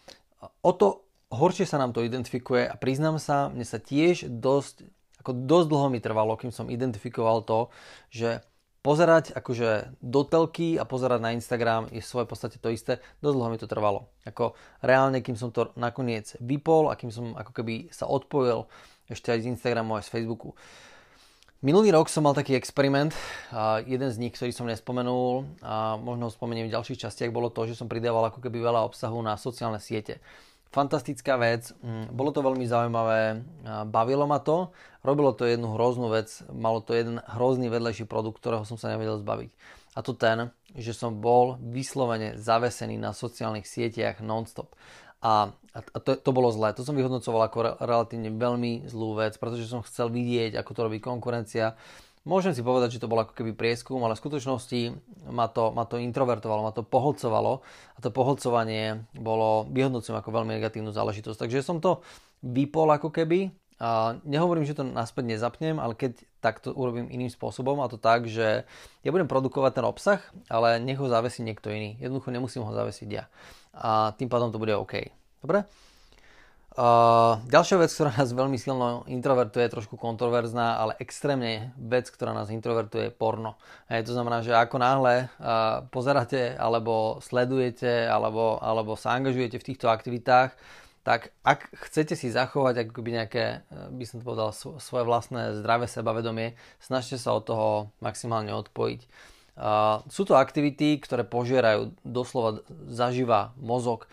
o 0.64 0.72
to 0.72 1.04
horšie 1.28 1.68
sa 1.68 1.76
nám 1.76 1.92
to 1.92 2.00
identifikuje 2.00 2.64
a 2.64 2.72
priznám 2.78 3.20
sa, 3.20 3.52
mne 3.52 3.68
sa 3.68 3.76
tiež 3.76 4.30
dosť 4.30 4.95
ako 5.26 5.42
dosť 5.42 5.66
dlho 5.66 5.88
mi 5.90 5.98
trvalo, 5.98 6.38
kým 6.38 6.54
som 6.54 6.70
identifikoval 6.70 7.42
to, 7.42 7.66
že 8.14 8.46
pozerať 8.86 9.34
akože 9.34 9.98
do 9.98 10.22
telky 10.22 10.78
a 10.78 10.86
pozerať 10.86 11.18
na 11.18 11.34
Instagram 11.34 11.90
je 11.90 11.98
v 11.98 12.06
svojej 12.06 12.30
podstate 12.30 12.62
to 12.62 12.70
isté. 12.70 13.02
Dosť 13.18 13.34
dlho 13.34 13.50
mi 13.50 13.58
to 13.58 13.66
trvalo. 13.66 14.14
Ako 14.22 14.54
reálne, 14.86 15.18
kým 15.26 15.34
som 15.34 15.50
to 15.50 15.74
nakoniec 15.74 16.38
vypol 16.38 16.86
a 16.86 16.94
kým 16.94 17.10
som 17.10 17.34
ako 17.34 17.50
keby 17.50 17.90
sa 17.90 18.06
odpojil 18.06 18.70
ešte 19.10 19.34
aj 19.34 19.42
z 19.42 19.50
Instagramu 19.58 19.98
aj 19.98 20.06
z 20.06 20.14
Facebooku. 20.14 20.54
Minulý 21.66 21.90
rok 21.90 22.06
som 22.06 22.22
mal 22.22 22.38
taký 22.38 22.54
experiment, 22.54 23.10
a 23.50 23.82
jeden 23.82 24.06
z 24.06 24.22
nich, 24.22 24.38
ktorý 24.38 24.54
som 24.54 24.70
nespomenul 24.70 25.58
a 25.66 25.98
možno 25.98 26.30
ho 26.30 26.30
spomeniem 26.30 26.70
v 26.70 26.74
ďalších 26.78 27.02
častiach, 27.02 27.34
bolo 27.34 27.50
to, 27.50 27.66
že 27.66 27.74
som 27.74 27.90
pridával 27.90 28.30
ako 28.30 28.38
keby 28.38 28.62
veľa 28.62 28.86
obsahu 28.86 29.18
na 29.18 29.34
sociálne 29.34 29.82
siete 29.82 30.22
fantastická 30.74 31.38
vec, 31.40 31.72
mm, 31.80 32.12
bolo 32.12 32.30
to 32.34 32.44
veľmi 32.44 32.66
zaujímavé, 32.68 33.42
bavilo 33.88 34.28
ma 34.28 34.42
to, 34.42 34.74
robilo 35.06 35.32
to 35.32 35.46
jednu 35.46 35.72
hroznú 35.78 36.10
vec, 36.10 36.28
malo 36.50 36.82
to 36.82 36.92
jeden 36.92 37.22
hrozný 37.24 37.70
vedlejší 37.70 38.04
produkt, 38.04 38.42
ktorého 38.42 38.66
som 38.66 38.76
sa 38.76 38.92
nevedel 38.92 39.22
zbaviť. 39.22 39.50
A 39.96 40.04
to 40.04 40.12
ten, 40.12 40.52
že 40.76 40.92
som 40.92 41.24
bol 41.24 41.56
vyslovene 41.56 42.36
zavesený 42.36 43.00
na 43.00 43.16
sociálnych 43.16 43.64
sieťach 43.64 44.20
non-stop. 44.20 44.76
A, 45.24 45.56
to, 46.04 46.20
to 46.20 46.30
bolo 46.36 46.52
zlé. 46.52 46.76
To 46.76 46.84
som 46.84 46.92
vyhodnocoval 46.92 47.48
ako 47.48 47.58
re, 47.64 47.72
relatívne 47.80 48.28
veľmi 48.36 48.84
zlú 48.84 49.16
vec, 49.16 49.40
pretože 49.40 49.72
som 49.72 49.80
chcel 49.80 50.12
vidieť, 50.12 50.60
ako 50.60 50.70
to 50.76 50.80
robí 50.84 50.98
konkurencia, 51.00 51.80
Môžem 52.26 52.50
si 52.50 52.66
povedať, 52.66 52.98
že 52.98 53.02
to 53.02 53.06
bol 53.06 53.22
ako 53.22 53.38
keby 53.38 53.54
prieskum, 53.54 54.02
ale 54.02 54.18
v 54.18 54.22
skutočnosti 54.26 54.80
ma 55.30 55.46
to, 55.46 55.70
ma 55.70 55.86
to 55.86 56.02
introvertovalo, 56.02 56.66
ma 56.66 56.74
to 56.74 56.82
poholcovalo 56.82 57.62
a 57.94 57.98
to 58.02 58.10
poholcovanie 58.10 59.06
bolo 59.14 59.70
vyhodnocujem 59.70 60.18
ako 60.18 60.34
veľmi 60.34 60.58
negatívnu 60.58 60.90
záležitosť. 60.90 61.38
Takže 61.46 61.62
som 61.62 61.78
to 61.78 62.02
vypol 62.42 62.90
ako 62.90 63.14
keby 63.14 63.54
a 63.78 64.18
nehovorím, 64.26 64.66
že 64.66 64.74
to 64.74 64.82
naspäť 64.82 65.38
nezapnem, 65.38 65.78
ale 65.78 65.94
keď 65.94 66.18
tak 66.42 66.58
to 66.58 66.74
urobím 66.74 67.12
iným 67.14 67.30
spôsobom 67.30 67.78
a 67.78 67.86
to 67.86 68.00
tak, 68.00 68.26
že 68.26 68.66
ja 69.06 69.10
budem 69.14 69.30
produkovať 69.30 69.72
ten 69.78 69.86
obsah, 69.86 70.20
ale 70.50 70.82
nech 70.82 70.98
ho 70.98 71.06
zavesí 71.06 71.46
niekto 71.46 71.70
iný. 71.70 71.94
Jednoducho 72.02 72.34
nemusím 72.34 72.66
ho 72.66 72.72
zavesiť 72.74 73.08
ja. 73.12 73.30
A 73.70 74.10
tým 74.18 74.26
pádom 74.26 74.50
to 74.50 74.58
bude 74.58 74.74
OK. 74.74 75.14
Dobre? 75.44 75.62
Uh, 76.76 77.40
ďalšia 77.48 77.80
vec, 77.80 77.88
ktorá 77.88 78.12
nás 78.12 78.36
veľmi 78.36 78.60
silno 78.60 79.08
introvertuje, 79.08 79.64
je 79.64 79.74
trošku 79.80 79.96
kontroverzná, 79.96 80.76
ale 80.76 80.92
extrémne 81.00 81.72
vec, 81.80 82.04
ktorá 82.12 82.36
nás 82.36 82.52
introvertuje, 82.52 83.08
je 83.08 83.16
porno. 83.16 83.56
Hej, 83.88 84.04
to 84.04 84.12
znamená, 84.12 84.44
že 84.44 84.52
ako 84.52 84.76
náhle 84.76 85.32
uh, 85.40 85.88
pozeráte, 85.88 86.52
alebo 86.52 87.16
sledujete, 87.24 88.04
alebo, 88.04 88.60
alebo 88.60 88.92
sa 88.92 89.16
angažujete 89.16 89.56
v 89.56 89.66
týchto 89.72 89.88
aktivitách, 89.88 90.52
tak 91.00 91.32
ak 91.40 91.64
chcete 91.88 92.12
si 92.12 92.28
zachovať 92.28 92.92
ako 92.92 93.00
by 93.00 93.10
nejaké, 93.24 93.64
by 93.96 94.04
som 94.04 94.20
to 94.20 94.28
povedal, 94.28 94.52
svoje 94.52 95.08
vlastné 95.08 95.56
zdravé 95.56 95.88
sebavedomie, 95.88 96.60
snažte 96.76 97.16
sa 97.16 97.32
od 97.32 97.48
toho 97.48 97.68
maximálne 98.04 98.52
odpojiť. 98.52 99.00
Uh, 99.56 100.04
sú 100.12 100.28
to 100.28 100.36
aktivity, 100.36 101.00
ktoré 101.00 101.24
požierajú 101.24 101.96
doslova 102.04 102.60
zaživa 102.92 103.56
mozog. 103.56 104.04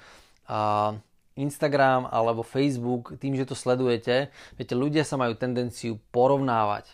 Uh, 0.47 1.04
Instagram 1.36 2.10
alebo 2.10 2.46
Facebook, 2.46 3.17
tým, 3.17 3.34
že 3.34 3.50
to 3.50 3.58
sledujete, 3.58 4.30
viete, 4.58 4.76
ľudia 4.78 5.02
sa 5.02 5.17
majú 5.17 5.34
tendenciu 5.34 5.98
porovnávať 6.13 6.89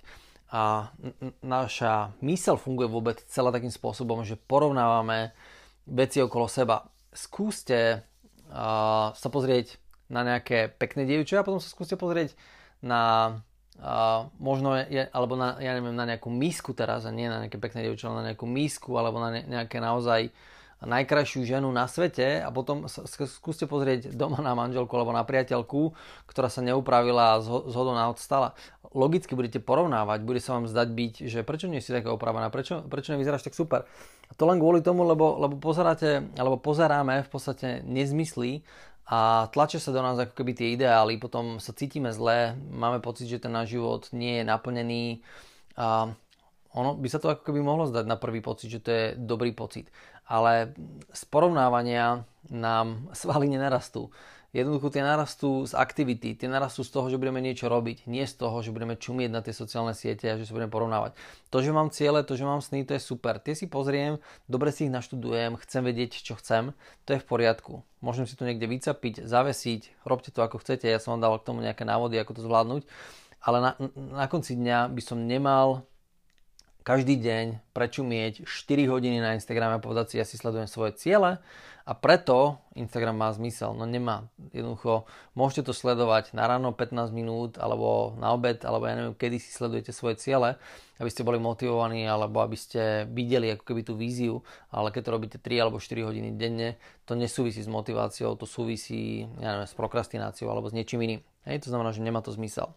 a 0.49 0.89
naša 1.45 2.17
mysel 2.25 2.57
funguje 2.57 2.89
vôbec 2.89 3.21
celá 3.29 3.53
takým 3.53 3.69
spôsobom, 3.69 4.25
že 4.25 4.33
porovnávame 4.33 5.29
veci 5.85 6.17
okolo 6.25 6.49
seba. 6.49 6.89
Skúste 7.13 8.01
uh, 8.49 9.13
sa 9.13 9.29
pozrieť 9.29 9.77
na 10.09 10.25
nejaké 10.25 10.73
pekné 10.73 11.05
dievča 11.05 11.41
a 11.41 11.45
potom 11.45 11.61
sa 11.61 11.69
skúste 11.69 11.93
pozrieť 11.93 12.33
na 12.81 13.35
uh, 13.77 14.25
možno, 14.41 14.73
je, 14.73 15.05
alebo 15.13 15.37
na, 15.37 15.61
ja 15.61 15.77
neviem, 15.77 15.93
na 15.93 16.09
nejakú 16.09 16.33
misku 16.33 16.73
teraz 16.73 17.05
a 17.05 17.13
nie 17.13 17.29
na 17.29 17.45
nejaké 17.45 17.61
pekné 17.61 17.85
dievča, 17.85 18.09
ale 18.09 18.25
na 18.25 18.27
nejakú 18.33 18.49
misku 18.49 18.97
alebo 18.97 19.21
na 19.21 19.29
ne, 19.29 19.41
nejaké 19.45 19.77
naozaj 19.77 20.33
najkrajšiu 20.79 21.43
ženu 21.43 21.67
na 21.75 21.91
svete 21.91 22.39
a 22.39 22.47
potom 22.55 22.87
skúste 23.27 23.67
pozrieť 23.67 24.15
doma 24.15 24.39
na 24.39 24.55
manželku 24.55 24.91
alebo 24.95 25.11
na 25.11 25.27
priateľku, 25.27 25.91
ktorá 26.23 26.47
sa 26.47 26.63
neupravila 26.63 27.35
a 27.35 27.41
zhodou 27.43 27.91
náhod 27.91 28.19
stala. 28.23 28.55
Logicky 28.95 29.35
budete 29.35 29.59
porovnávať, 29.59 30.23
bude 30.23 30.39
sa 30.39 30.55
vám 30.55 30.71
zdať 30.71 30.89
byť, 30.89 31.13
že 31.27 31.39
prečo 31.43 31.67
nie 31.67 31.83
si 31.83 31.91
taká 31.91 32.15
upravená, 32.15 32.47
prečo, 32.47 32.81
prečo 32.87 33.11
nevyzeráš 33.13 33.45
tak 33.45 33.53
super. 33.53 33.83
A 34.29 34.33
to 34.33 34.47
len 34.47 34.57
kvôli 34.57 34.79
tomu, 34.79 35.03
lebo, 35.03 35.37
lebo 35.37 35.59
pozeráte, 35.59 36.25
alebo 36.39 36.57
pozeráme 36.57 37.27
v 37.27 37.29
podstate 37.29 37.83
nezmysly 37.83 38.63
a 39.09 39.49
tlačia 39.51 39.81
sa 39.81 39.93
do 39.93 39.99
nás 39.99 40.17
ako 40.17 40.33
keby 40.37 40.53
tie 40.53 40.67
ideály, 40.77 41.17
potom 41.19 41.59
sa 41.59 41.75
cítime 41.75 42.13
zle, 42.15 42.55
máme 42.71 43.01
pocit, 43.03 43.27
že 43.27 43.41
ten 43.41 43.51
náš 43.51 43.73
život 43.73 44.09
nie 44.13 44.41
je 44.41 44.43
naplnený 44.45 45.25
a 45.75 46.13
ono 46.69 46.93
by 46.93 47.07
sa 47.09 47.17
to 47.17 47.33
ako 47.33 47.49
keby 47.49 47.65
mohlo 47.65 47.89
zdať 47.89 48.05
na 48.05 48.13
prvý 48.13 48.45
pocit, 48.45 48.69
že 48.69 48.81
to 48.85 48.89
je 48.93 49.05
dobrý 49.17 49.49
pocit 49.53 49.89
ale 50.29 50.77
z 51.09 51.25
porovnávania 51.25 52.21
nám 52.53 53.09
svaly 53.17 53.49
nenarastú. 53.49 54.13
Jednoducho 54.49 54.89
tie 54.89 55.05
narastú 55.05 55.61
z 55.69 55.77
aktivity, 55.77 56.33
tie 56.33 56.49
narastú 56.49 56.81
z 56.81 56.89
toho, 56.89 57.05
že 57.05 57.21
budeme 57.21 57.37
niečo 57.37 57.69
robiť, 57.69 58.09
nie 58.09 58.25
z 58.25 58.33
toho, 58.33 58.65
že 58.65 58.73
budeme 58.73 58.97
čumieť 58.97 59.29
na 59.29 59.45
tie 59.45 59.53
sociálne 59.53 59.93
siete 59.93 60.25
a 60.25 60.41
že 60.41 60.49
sa 60.49 60.57
budeme 60.57 60.73
porovnávať. 60.73 61.13
To, 61.53 61.61
že 61.61 61.69
mám 61.69 61.93
ciele, 61.93 62.25
to, 62.25 62.33
že 62.33 62.49
mám 62.49 62.57
sny, 62.57 62.81
to 62.81 62.97
je 62.97 63.01
super. 63.01 63.37
Tie 63.37 63.53
si 63.53 63.69
pozriem, 63.69 64.17
dobre 64.49 64.73
si 64.73 64.89
ich 64.89 64.93
naštudujem, 64.93 65.53
chcem 65.61 65.85
vedieť, 65.85 66.25
čo 66.25 66.33
chcem, 66.41 66.73
to 67.05 67.13
je 67.13 67.21
v 67.21 67.29
poriadku. 67.29 67.85
Môžem 68.01 68.25
si 68.25 68.33
to 68.33 68.49
niekde 68.49 68.65
vycapiť, 68.65 69.21
zavesiť, 69.21 70.01
robte 70.01 70.33
to 70.33 70.41
ako 70.41 70.57
chcete, 70.65 70.89
ja 70.89 70.97
som 70.97 71.13
vám 71.13 71.29
dal 71.29 71.37
k 71.37 71.45
tomu 71.45 71.61
nejaké 71.61 71.85
návody, 71.85 72.17
ako 72.17 72.41
to 72.41 72.41
zvládnuť, 72.41 72.89
ale 73.45 73.57
na, 73.61 73.71
na 73.93 74.25
konci 74.25 74.57
dňa 74.57 74.89
by 74.89 75.01
som 75.05 75.29
nemal 75.29 75.85
každý 76.89 77.21
deň 77.21 77.69
prečumieť 77.69 78.49
4 78.49 78.89
hodiny 78.89 79.21
na 79.21 79.37
Instagrame 79.37 79.77
a 79.77 79.85
povedať 79.85 80.09
si, 80.09 80.15
ja 80.17 80.25
si 80.25 80.41
sledujem 80.41 80.65
svoje 80.65 80.97
ciele 80.97 81.37
a 81.85 81.91
preto 81.93 82.57
Instagram 82.73 83.13
má 83.13 83.29
zmysel. 83.29 83.77
No 83.77 83.85
nemá. 83.85 84.25
Jednoducho 84.49 85.05
môžete 85.37 85.69
to 85.69 85.73
sledovať 85.77 86.33
na 86.33 86.49
ráno 86.49 86.73
15 86.73 87.13
minút 87.13 87.61
alebo 87.61 88.17
na 88.17 88.33
obed, 88.33 88.65
alebo 88.65 88.89
ja 88.89 88.97
neviem, 88.97 89.13
kedy 89.13 89.37
si 89.37 89.53
sledujete 89.53 89.93
svoje 89.93 90.17
ciele, 90.17 90.57
aby 90.97 91.13
ste 91.13 91.21
boli 91.21 91.37
motivovaní 91.37 92.09
alebo 92.09 92.41
aby 92.41 92.57
ste 92.57 93.05
videli 93.05 93.53
ako 93.53 93.69
keby 93.69 93.85
tú 93.85 93.93
víziu, 93.93 94.41
ale 94.73 94.89
keď 94.89 95.01
to 95.05 95.13
robíte 95.13 95.37
3 95.37 95.61
alebo 95.61 95.77
4 95.77 95.93
hodiny 95.93 96.33
denne, 96.41 96.81
to 97.05 97.13
nesúvisí 97.13 97.61
s 97.61 97.69
motiváciou, 97.69 98.33
to 98.33 98.49
súvisí 98.49 99.29
ja 99.37 99.61
neviem, 99.61 99.69
s 99.69 99.77
prokrastináciou 99.77 100.49
alebo 100.49 100.73
s 100.73 100.73
niečím 100.73 101.05
iným. 101.05 101.21
Hej, 101.45 101.69
to 101.69 101.69
znamená, 101.69 101.93
že 101.93 102.01
nemá 102.01 102.25
to 102.25 102.33
zmysel. 102.33 102.73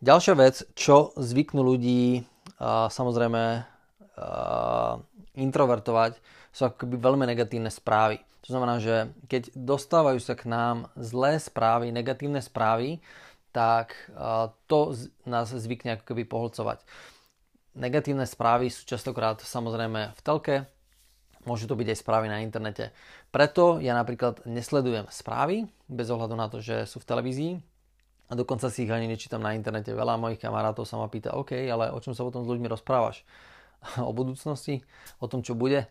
Ďalšia 0.00 0.32
vec, 0.40 0.64
čo 0.72 1.12
zvyknú 1.20 1.60
ľudí 1.60 2.24
samozrejme 2.62 3.64
introvertovať, 5.34 6.20
sú 6.52 6.68
ako 6.68 6.84
keby 6.84 7.00
veľmi 7.00 7.24
negatívne 7.24 7.72
správy. 7.72 8.20
To 8.44 8.56
znamená, 8.56 8.80
že 8.80 9.08
keď 9.28 9.52
dostávajú 9.56 10.20
sa 10.20 10.36
k 10.36 10.48
nám 10.48 10.92
zlé 11.00 11.40
správy, 11.40 11.88
negatívne 11.88 12.44
správy, 12.44 13.00
tak 13.50 13.96
to 14.68 14.92
nás 15.24 15.48
zvykne 15.50 15.96
ako 15.96 16.04
keby 16.12 16.28
pohlcovať. 16.28 16.84
Negatívne 17.78 18.26
správy 18.26 18.68
sú 18.68 18.82
častokrát 18.84 19.38
samozrejme 19.40 20.12
v 20.12 20.20
telke, 20.26 20.66
môžu 21.46 21.70
to 21.70 21.78
byť 21.78 21.88
aj 21.94 21.98
správy 22.02 22.26
na 22.28 22.42
internete. 22.42 22.92
Preto 23.30 23.78
ja 23.80 23.94
napríklad 23.94 24.44
nesledujem 24.44 25.06
správy, 25.08 25.70
bez 25.86 26.10
ohľadu 26.10 26.34
na 26.34 26.50
to, 26.50 26.58
že 26.60 26.84
sú 26.84 26.98
v 27.00 27.08
televízii, 27.08 27.52
a 28.30 28.32
dokonca 28.38 28.70
si 28.70 28.86
ich 28.86 28.92
ani 28.94 29.10
nečítam 29.10 29.42
na 29.42 29.58
internete. 29.58 29.90
Veľa 29.90 30.14
mojich 30.14 30.38
kamarátov 30.38 30.86
sa 30.86 30.96
ma 30.96 31.10
pýta, 31.10 31.34
OK, 31.34 31.66
ale 31.66 31.90
o 31.90 31.98
čom 31.98 32.14
sa 32.14 32.22
potom 32.22 32.46
s 32.46 32.50
ľuďmi 32.50 32.70
rozprávaš? 32.70 33.26
o 34.08 34.12
budúcnosti, 34.12 34.84
o 35.18 35.26
tom, 35.26 35.40
čo 35.40 35.56
bude. 35.56 35.88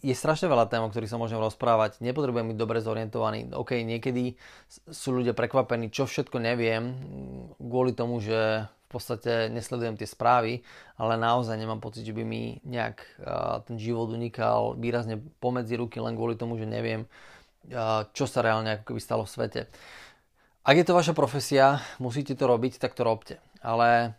Je 0.00 0.14
strašne 0.14 0.46
veľa 0.46 0.70
tém, 0.70 0.82
o 0.82 0.90
ktorých 0.90 1.10
sa 1.10 1.18
môžem 1.18 1.42
rozprávať. 1.42 1.98
Nepotrebujem 1.98 2.54
byť 2.54 2.58
dobre 2.58 2.78
zorientovaný. 2.78 3.50
OK, 3.50 3.82
niekedy 3.82 4.38
sú 4.70 5.18
ľudia 5.18 5.34
prekvapení, 5.34 5.90
čo 5.90 6.06
všetko 6.06 6.38
neviem, 6.38 6.94
kvôli 7.58 7.92
tomu, 7.92 8.22
že 8.22 8.70
v 8.70 8.88
podstate 8.90 9.50
nesledujem 9.54 9.94
tie 9.94 10.06
správy, 10.06 10.66
ale 10.98 11.14
naozaj 11.14 11.54
nemám 11.54 11.78
pocit, 11.78 12.02
že 12.02 12.10
by 12.10 12.26
mi 12.26 12.58
nejak 12.66 13.22
ten 13.70 13.78
život 13.78 14.10
unikal 14.10 14.74
výrazne 14.74 15.22
pomedzi 15.38 15.78
ruky 15.78 16.02
len 16.02 16.18
kvôli 16.18 16.34
tomu, 16.34 16.58
že 16.58 16.66
neviem, 16.66 17.06
čo 18.10 18.24
sa 18.26 18.42
reálne 18.42 18.78
ako 18.78 18.90
keby 18.90 19.00
stalo 19.02 19.22
v 19.22 19.30
svete. 19.30 19.60
Ak 20.60 20.76
je 20.76 20.84
to 20.84 20.92
vaša 20.92 21.16
profesia, 21.16 21.80
musíte 21.96 22.36
to 22.36 22.44
robiť, 22.44 22.76
tak 22.76 22.92
to 22.92 23.00
robte. 23.00 23.40
Ale 23.64 24.12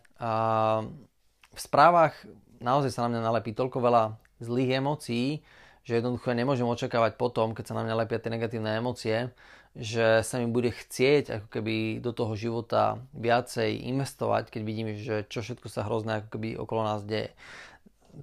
v 1.52 1.58
správach 1.58 2.18
naozaj 2.58 2.90
sa 2.90 3.06
na 3.06 3.14
mňa 3.14 3.22
nalepí 3.22 3.54
toľko 3.54 3.78
veľa 3.78 4.04
zlých 4.42 4.82
emócií, 4.82 5.46
že 5.86 5.98
jednoducho 5.98 6.30
ja 6.30 6.38
nemôžem 6.38 6.66
očakávať 6.66 7.14
potom, 7.18 7.54
keď 7.54 7.64
sa 7.70 7.78
na 7.78 7.86
mňa 7.86 8.06
lepia 8.06 8.18
tie 8.18 8.30
negatívne 8.30 8.78
emócie, 8.78 9.30
že 9.78 10.20
sa 10.26 10.36
mi 10.42 10.50
bude 10.50 10.70
chcieť 10.74 11.24
ako 11.42 11.46
keby 11.48 12.02
do 12.02 12.10
toho 12.10 12.34
života 12.34 13.02
viacej 13.14 13.88
investovať, 13.88 14.50
keď 14.50 14.62
vidím, 14.66 14.88
že 14.98 15.26
čo 15.26 15.46
všetko 15.46 15.66
sa 15.70 15.86
hrozné 15.86 16.22
ako 16.22 16.28
keby 16.38 16.58
okolo 16.58 16.86
nás 16.86 17.02
deje. 17.06 17.34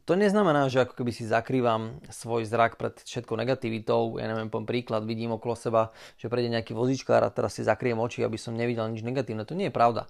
To 0.05 0.13
neznamená, 0.13 0.69
že 0.69 0.85
ako 0.85 1.01
keby 1.01 1.09
si 1.09 1.25
zakrývam 1.25 1.97
svoj 2.13 2.45
zrak 2.45 2.77
pred 2.77 3.01
všetkou 3.01 3.33
negativitou. 3.33 4.21
Ja 4.21 4.29
neviem, 4.29 4.53
poviem 4.53 4.69
príklad, 4.69 5.09
vidím 5.09 5.33
okolo 5.33 5.57
seba, 5.57 5.89
že 6.21 6.29
prejde 6.29 6.53
nejaký 6.53 6.77
vozičkár 6.77 7.25
a 7.25 7.33
teraz 7.33 7.57
si 7.57 7.65
zakriem 7.65 7.97
oči, 7.97 8.21
aby 8.21 8.37
som 8.37 8.53
nevidel 8.53 8.85
nič 8.93 9.01
negatívne. 9.01 9.49
To 9.49 9.57
nie 9.57 9.69
je 9.69 9.73
pravda. 9.73 10.05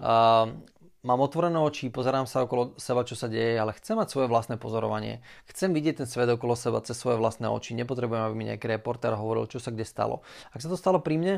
Uh, 0.00 0.56
mám 1.04 1.20
otvorené 1.20 1.60
oči, 1.60 1.92
pozerám 1.92 2.24
sa 2.24 2.48
okolo 2.48 2.72
seba, 2.80 3.04
čo 3.04 3.20
sa 3.20 3.28
deje, 3.28 3.60
ale 3.60 3.76
chcem 3.76 4.00
mať 4.00 4.08
svoje 4.08 4.32
vlastné 4.32 4.56
pozorovanie. 4.56 5.20
Chcem 5.44 5.76
vidieť 5.76 6.04
ten 6.04 6.08
svet 6.08 6.32
okolo 6.32 6.56
seba 6.56 6.80
cez 6.80 6.96
svoje 6.96 7.20
vlastné 7.20 7.52
oči. 7.52 7.76
Nepotrebujem, 7.76 8.24
aby 8.24 8.34
mi 8.34 8.48
nejaký 8.48 8.64
reporter 8.64 9.12
hovoril, 9.12 9.44
čo 9.44 9.60
sa 9.60 9.68
kde 9.68 9.84
stalo. 9.84 10.24
Ak 10.56 10.64
sa 10.64 10.72
to 10.72 10.80
stalo 10.80 11.04
pri 11.04 11.20
mne, 11.20 11.34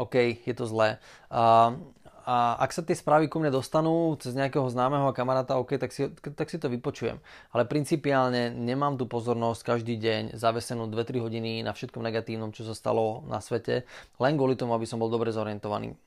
OK, 0.00 0.46
je 0.46 0.54
to 0.56 0.64
zlé. 0.64 1.02
A, 1.28 1.74
a 2.22 2.56
ak 2.58 2.70
sa 2.70 2.82
tie 2.86 2.94
správy 2.94 3.26
ku 3.26 3.42
mne 3.42 3.50
dostanú 3.50 4.14
cez 4.18 4.32
nejakého 4.32 4.66
známeho 4.70 5.10
kamaráta, 5.10 5.58
OK, 5.58 5.76
tak 5.78 5.90
si, 5.90 6.06
tak 6.10 6.48
si 6.48 6.58
to 6.58 6.70
vypočujem. 6.70 7.18
Ale 7.50 7.66
principiálne 7.66 8.54
nemám 8.54 8.94
tu 8.94 9.10
pozornosť 9.10 9.60
každý 9.62 9.98
deň 9.98 10.22
zavesenú 10.38 10.86
2-3 10.86 11.18
hodiny 11.18 11.52
na 11.66 11.74
všetkom 11.74 12.02
negatívnom, 12.02 12.54
čo 12.54 12.62
sa 12.62 12.72
stalo 12.72 13.26
na 13.26 13.42
svete, 13.42 13.84
len 14.22 14.34
kvôli 14.38 14.54
tomu, 14.54 14.74
aby 14.74 14.86
som 14.86 15.02
bol 15.02 15.10
dobre 15.10 15.34
zorientovaný 15.34 15.98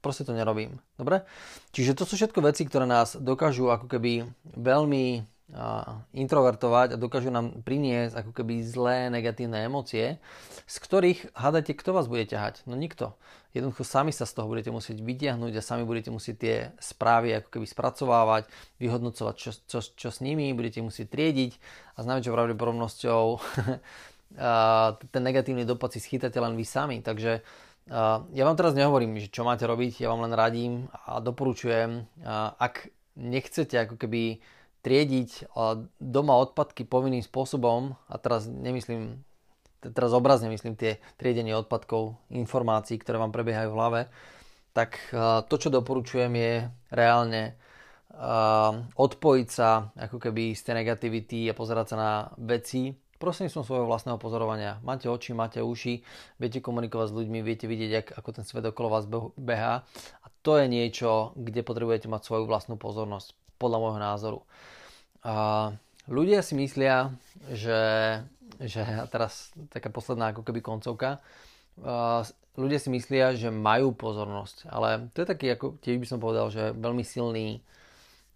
proste 0.00 0.24
to 0.24 0.32
nerobím. 0.32 0.80
Dobre? 0.96 1.28
Čiže 1.76 1.92
to 1.92 2.08
sú 2.08 2.16
všetko 2.16 2.40
veci, 2.40 2.64
ktoré 2.64 2.88
nás 2.88 3.20
dokážu 3.20 3.68
ako 3.68 3.86
keby 3.86 4.24
veľmi 4.56 5.22
introvertovať 6.14 6.94
a 6.94 7.00
dokážu 7.00 7.34
nám 7.34 7.66
priniesť 7.66 8.22
ako 8.22 8.30
keby 8.32 8.62
zlé 8.62 9.10
negatívne 9.10 9.66
emócie, 9.66 10.22
z 10.66 10.76
ktorých 10.78 11.34
hádate, 11.34 11.74
kto 11.74 11.90
vás 11.90 12.06
bude 12.06 12.22
ťahať? 12.22 12.62
No 12.70 12.78
nikto. 12.78 13.18
Jednoducho 13.50 13.82
sami 13.82 14.14
sa 14.14 14.26
z 14.26 14.38
toho 14.38 14.46
budete 14.46 14.70
musieť 14.70 15.02
vytiahnuť 15.02 15.52
a 15.58 15.62
sami 15.62 15.82
budete 15.82 16.14
musieť 16.14 16.36
tie 16.38 16.56
správy 16.78 17.34
ako 17.34 17.48
keby 17.58 17.66
spracovávať, 17.66 18.46
vyhodnocovať, 18.78 19.34
čo, 19.34 19.50
čo, 19.66 19.78
čo 19.82 20.08
s 20.14 20.22
nimi, 20.22 20.54
budete 20.54 20.84
musieť 20.86 21.10
triediť 21.10 21.52
a 21.94 21.98
s 22.02 22.06
najväčšou 22.06 22.34
pravdepodobnosťou 22.34 23.22
ten 25.10 25.22
negatívny 25.22 25.66
dopad 25.66 25.90
si 25.90 25.98
schytáte 25.98 26.38
len 26.38 26.54
vy 26.54 26.62
sami. 26.62 27.02
Takže 27.02 27.42
ja 28.30 28.42
vám 28.46 28.54
teraz 28.54 28.78
nehovorím, 28.78 29.18
že 29.18 29.32
čo 29.32 29.42
máte 29.42 29.66
robiť, 29.66 29.98
ja 29.98 30.14
vám 30.14 30.30
len 30.30 30.34
radím 30.36 30.86
a 30.94 31.18
doporučujem, 31.18 32.06
ak 32.54 32.94
nechcete 33.18 33.74
ako 33.74 33.98
keby 33.98 34.38
triediť 34.80 35.50
doma 35.98 36.34
odpadky 36.38 36.86
povinným 36.86 37.26
spôsobom, 37.26 37.98
a 38.06 38.14
teraz 38.22 38.46
nemyslím, 38.46 39.20
teraz 39.80 40.12
obrazne 40.12 40.52
myslím 40.52 40.76
tie 40.76 41.00
triedenie 41.16 41.56
odpadkov, 41.56 42.20
informácií, 42.30 43.00
ktoré 43.00 43.16
vám 43.16 43.32
prebiehajú 43.32 43.68
v 43.72 43.76
hlave, 43.76 44.00
tak 44.76 45.00
to, 45.48 45.54
čo 45.58 45.72
doporučujem 45.72 46.30
je 46.36 46.54
reálne 46.92 47.58
odpojiť 48.94 49.48
sa 49.48 49.90
ako 49.96 50.20
keby 50.20 50.52
z 50.52 50.60
tej 50.62 50.74
negativity 50.84 51.48
a 51.48 51.56
pozerať 51.56 51.94
sa 51.94 51.96
na 51.96 52.12
veci 52.36 52.92
prostredníctvom 53.20 53.64
svojho 53.64 53.86
vlastného 53.88 54.16
pozorovania. 54.16 54.80
Máte 54.80 55.08
oči, 55.08 55.36
máte 55.36 55.60
uši, 55.60 56.00
viete 56.40 56.64
komunikovať 56.64 57.12
s 57.12 57.16
ľuďmi, 57.20 57.38
viete 57.44 57.68
vidieť, 57.68 58.16
ako 58.16 58.30
ten 58.32 58.44
svet 58.48 58.64
okolo 58.64 58.88
vás 58.88 59.04
beha 59.36 59.84
a 60.24 60.26
to 60.40 60.56
je 60.56 60.72
niečo, 60.72 61.36
kde 61.36 61.60
potrebujete 61.60 62.08
mať 62.08 62.24
svoju 62.24 62.44
vlastnú 62.48 62.80
pozornosť, 62.80 63.36
podľa 63.60 63.78
môjho 63.78 64.00
názoru. 64.00 64.38
A 65.20 65.76
ľudia 66.08 66.40
si 66.40 66.56
myslia, 66.56 67.12
že, 67.52 67.80
že 68.58 68.82
teraz 69.12 69.54
taká 69.70 69.92
posledná 69.92 70.34
ako 70.34 70.42
keby 70.42 70.64
koncovka, 70.64 71.22
a 71.80 72.26
ľudia 72.58 72.82
si 72.82 72.90
myslia, 72.92 73.32
že 73.38 73.48
majú 73.48 73.94
pozornosť, 73.94 74.68
ale 74.68 75.08
to 75.14 75.22
je 75.22 75.30
taký, 75.30 75.46
ako 75.54 75.78
tiež 75.80 75.96
by 76.02 76.06
som 76.08 76.18
povedal, 76.18 76.50
že 76.50 76.74
veľmi 76.76 77.06
silný 77.06 77.62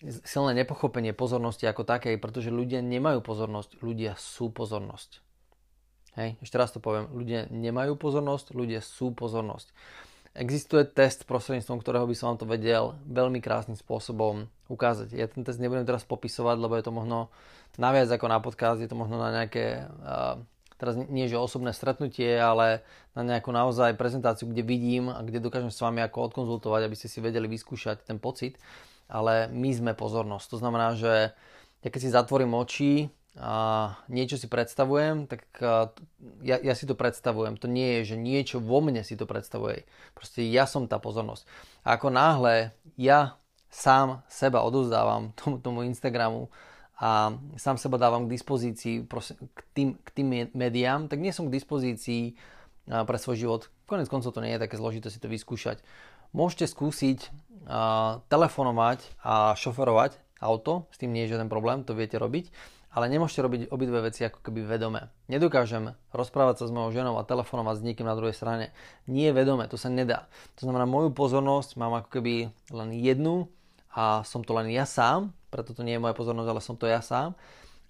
silné 0.05 0.53
nepochopenie 0.53 1.16
pozornosti 1.16 1.64
ako 1.64 1.87
takej, 1.88 2.20
pretože 2.20 2.53
ľudia 2.53 2.85
nemajú 2.85 3.24
pozornosť, 3.24 3.81
ľudia 3.81 4.12
sú 4.20 4.53
pozornosť. 4.53 5.24
Hej, 6.14 6.38
ešte 6.44 6.57
raz 6.61 6.70
to 6.70 6.79
poviem, 6.79 7.11
ľudia 7.11 7.50
nemajú 7.50 7.98
pozornosť, 7.98 8.55
ľudia 8.55 8.85
sú 8.85 9.16
pozornosť. 9.16 9.72
Existuje 10.35 10.83
test, 10.83 11.31
prostredníctvom 11.31 11.79
ktorého 11.79 12.11
by 12.11 12.14
som 12.18 12.35
vám 12.35 12.38
to 12.42 12.47
vedel 12.51 12.99
veľmi 13.07 13.38
krásnym 13.38 13.79
spôsobom 13.79 14.51
ukázať. 14.66 15.14
Ja 15.14 15.31
ten 15.31 15.47
test 15.47 15.62
nebudem 15.62 15.87
teraz 15.87 16.03
popisovať, 16.03 16.57
lebo 16.59 16.75
je 16.75 16.85
to 16.85 16.90
možno 16.90 17.18
naviac 17.79 18.11
ako 18.11 18.27
na 18.27 18.38
podcast, 18.42 18.83
je 18.83 18.90
to 18.90 18.99
možno 18.99 19.18
na 19.18 19.31
nejaké, 19.31 19.87
teraz 20.75 20.99
nie 20.99 21.31
že 21.31 21.38
osobné 21.38 21.70
stretnutie, 21.70 22.35
ale 22.35 22.83
na 23.14 23.23
nejakú 23.23 23.55
naozaj 23.55 23.94
prezentáciu, 23.94 24.51
kde 24.51 24.66
vidím 24.66 25.07
a 25.07 25.23
kde 25.23 25.38
dokážem 25.38 25.70
s 25.70 25.79
vami 25.79 26.03
ako 26.03 26.35
odkonzultovať, 26.35 26.83
aby 26.83 26.99
ste 26.99 27.07
si 27.07 27.23
vedeli 27.23 27.47
vyskúšať 27.47 28.03
ten 28.03 28.18
pocit 28.18 28.59
ale 29.09 29.53
my 29.53 29.70
sme 29.73 29.92
pozornosť. 29.92 30.47
To 30.57 30.59
znamená, 30.61 30.97
že 30.97 31.35
ja 31.85 31.88
keď 31.92 32.01
si 32.01 32.11
zatvorím 32.14 32.57
oči 32.57 33.12
a 33.35 33.90
niečo 34.07 34.38
si 34.38 34.47
predstavujem, 34.47 35.27
tak 35.27 35.42
ja, 36.47 36.57
ja 36.62 36.75
si 36.79 36.87
to 36.87 36.94
predstavujem. 36.94 37.59
To 37.59 37.66
nie 37.66 37.99
je, 37.99 38.14
že 38.14 38.16
niečo 38.16 38.62
vo 38.62 38.79
mne 38.79 39.03
si 39.03 39.18
to 39.18 39.27
predstavuje. 39.27 39.83
Proste 40.14 40.47
ja 40.47 40.70
som 40.70 40.87
tá 40.87 41.03
pozornosť. 41.03 41.42
A 41.83 41.99
ako 41.99 42.14
náhle 42.14 42.70
ja 42.94 43.35
sám 43.75 44.23
seba 44.31 44.62
odozdávam 44.62 45.35
tomu, 45.38 45.59
tomu 45.59 45.83
Instagramu 45.83 46.47
a 46.94 47.35
sám 47.59 47.75
seba 47.75 47.99
dávam 47.99 48.31
k 48.31 48.38
dispozícii 48.38 49.03
k 49.51 49.61
tým, 49.75 49.99
k 49.99 50.09
tým 50.14 50.27
médiám, 50.55 51.11
tak 51.11 51.18
nie 51.18 51.35
som 51.35 51.51
k 51.51 51.59
dispozícii 51.59 52.38
pre 52.87 53.18
svoj 53.18 53.35
život. 53.35 53.62
Konec 53.90 54.07
koncov 54.07 54.31
to 54.31 54.44
nie 54.47 54.55
je 54.55 54.62
také 54.62 54.79
zložité 54.79 55.11
si 55.11 55.18
to 55.18 55.27
vyskúšať. 55.27 55.83
Môžete 56.31 56.70
skúsiť 56.70 57.35
telefonovať 58.31 59.01
a 59.27 59.59
šoferovať 59.59 60.23
auto, 60.38 60.87
s 60.92 61.01
tým 61.01 61.11
nie 61.11 61.27
je 61.27 61.35
žiaden 61.35 61.49
problém, 61.49 61.83
to 61.83 61.97
viete 61.97 62.20
robiť, 62.20 62.53
ale 62.94 63.11
nemôžete 63.11 63.42
robiť 63.42 63.61
obidve 63.74 64.07
veci 64.07 64.22
ako 64.22 64.38
keby 64.38 64.62
vedome. 64.62 65.11
Nedokážem 65.26 65.98
rozprávať 66.14 66.62
sa 66.62 66.64
s 66.70 66.74
mojou 66.74 66.94
ženou 66.94 67.18
a 67.18 67.26
telefonovať 67.26 67.83
s 67.83 67.85
niekým 67.85 68.07
na 68.07 68.14
druhej 68.14 68.38
strane. 68.38 68.70
Nie 69.11 69.35
vedome, 69.35 69.66
to 69.66 69.74
sa 69.74 69.90
nedá. 69.90 70.30
To 70.62 70.70
znamená, 70.70 70.87
moju 70.87 71.11
pozornosť 71.11 71.74
mám 71.74 71.98
ako 71.98 72.09
keby 72.14 72.54
len 72.70 72.90
jednu 72.94 73.50
a 73.90 74.22
som 74.22 74.46
to 74.46 74.54
len 74.54 74.70
ja 74.70 74.87
sám, 74.87 75.35
preto 75.50 75.74
to 75.74 75.83
nie 75.83 75.98
je 75.98 76.02
moja 76.02 76.14
pozornosť, 76.14 76.48
ale 76.50 76.62
som 76.62 76.78
to 76.78 76.87
ja 76.87 77.02
sám 77.02 77.35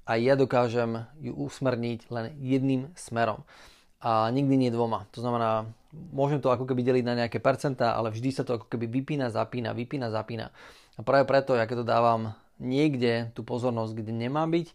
a 0.09 0.17
ja 0.17 0.37
dokážem 0.37 1.05
ju 1.21 1.37
usmerniť 1.37 2.09
len 2.09 2.33
jedným 2.41 2.89
smerom 2.97 3.45
a 4.05 4.29
nikdy 4.29 4.57
nie 4.57 4.71
dvoma. 4.73 5.09
To 5.17 5.25
znamená, 5.25 5.65
môžem 6.13 6.37
to 6.37 6.53
ako 6.53 6.69
keby 6.69 6.85
deliť 6.85 7.05
na 7.09 7.25
nejaké 7.25 7.41
percentá, 7.41 7.97
ale 7.97 8.13
vždy 8.13 8.31
sa 8.37 8.45
to 8.45 8.61
ako 8.61 8.69
keby 8.69 8.85
vypína, 8.89 9.33
zapína, 9.33 9.73
vypína, 9.73 10.13
zapína. 10.13 10.53
A 10.95 11.01
práve 11.01 11.25
preto, 11.25 11.57
ja 11.57 11.65
keď 11.65 11.83
to 11.83 11.87
dávam 11.89 12.37
niekde 12.63 13.35
tú 13.35 13.43
pozornosť, 13.43 13.93
kde 13.99 14.13
nemá 14.15 14.47
byť, 14.47 14.71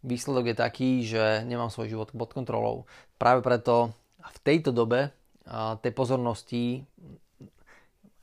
výsledok 0.00 0.50
je 0.50 0.56
taký, 0.56 0.90
že 1.04 1.44
nemám 1.44 1.68
svoj 1.68 1.92
život 1.92 2.08
pod 2.10 2.32
kontrolou. 2.32 2.88
Práve 3.20 3.44
preto 3.44 3.92
v 4.20 4.38
tejto 4.40 4.72
dobe 4.72 5.12
tej 5.84 5.92
pozornosti, 5.92 6.84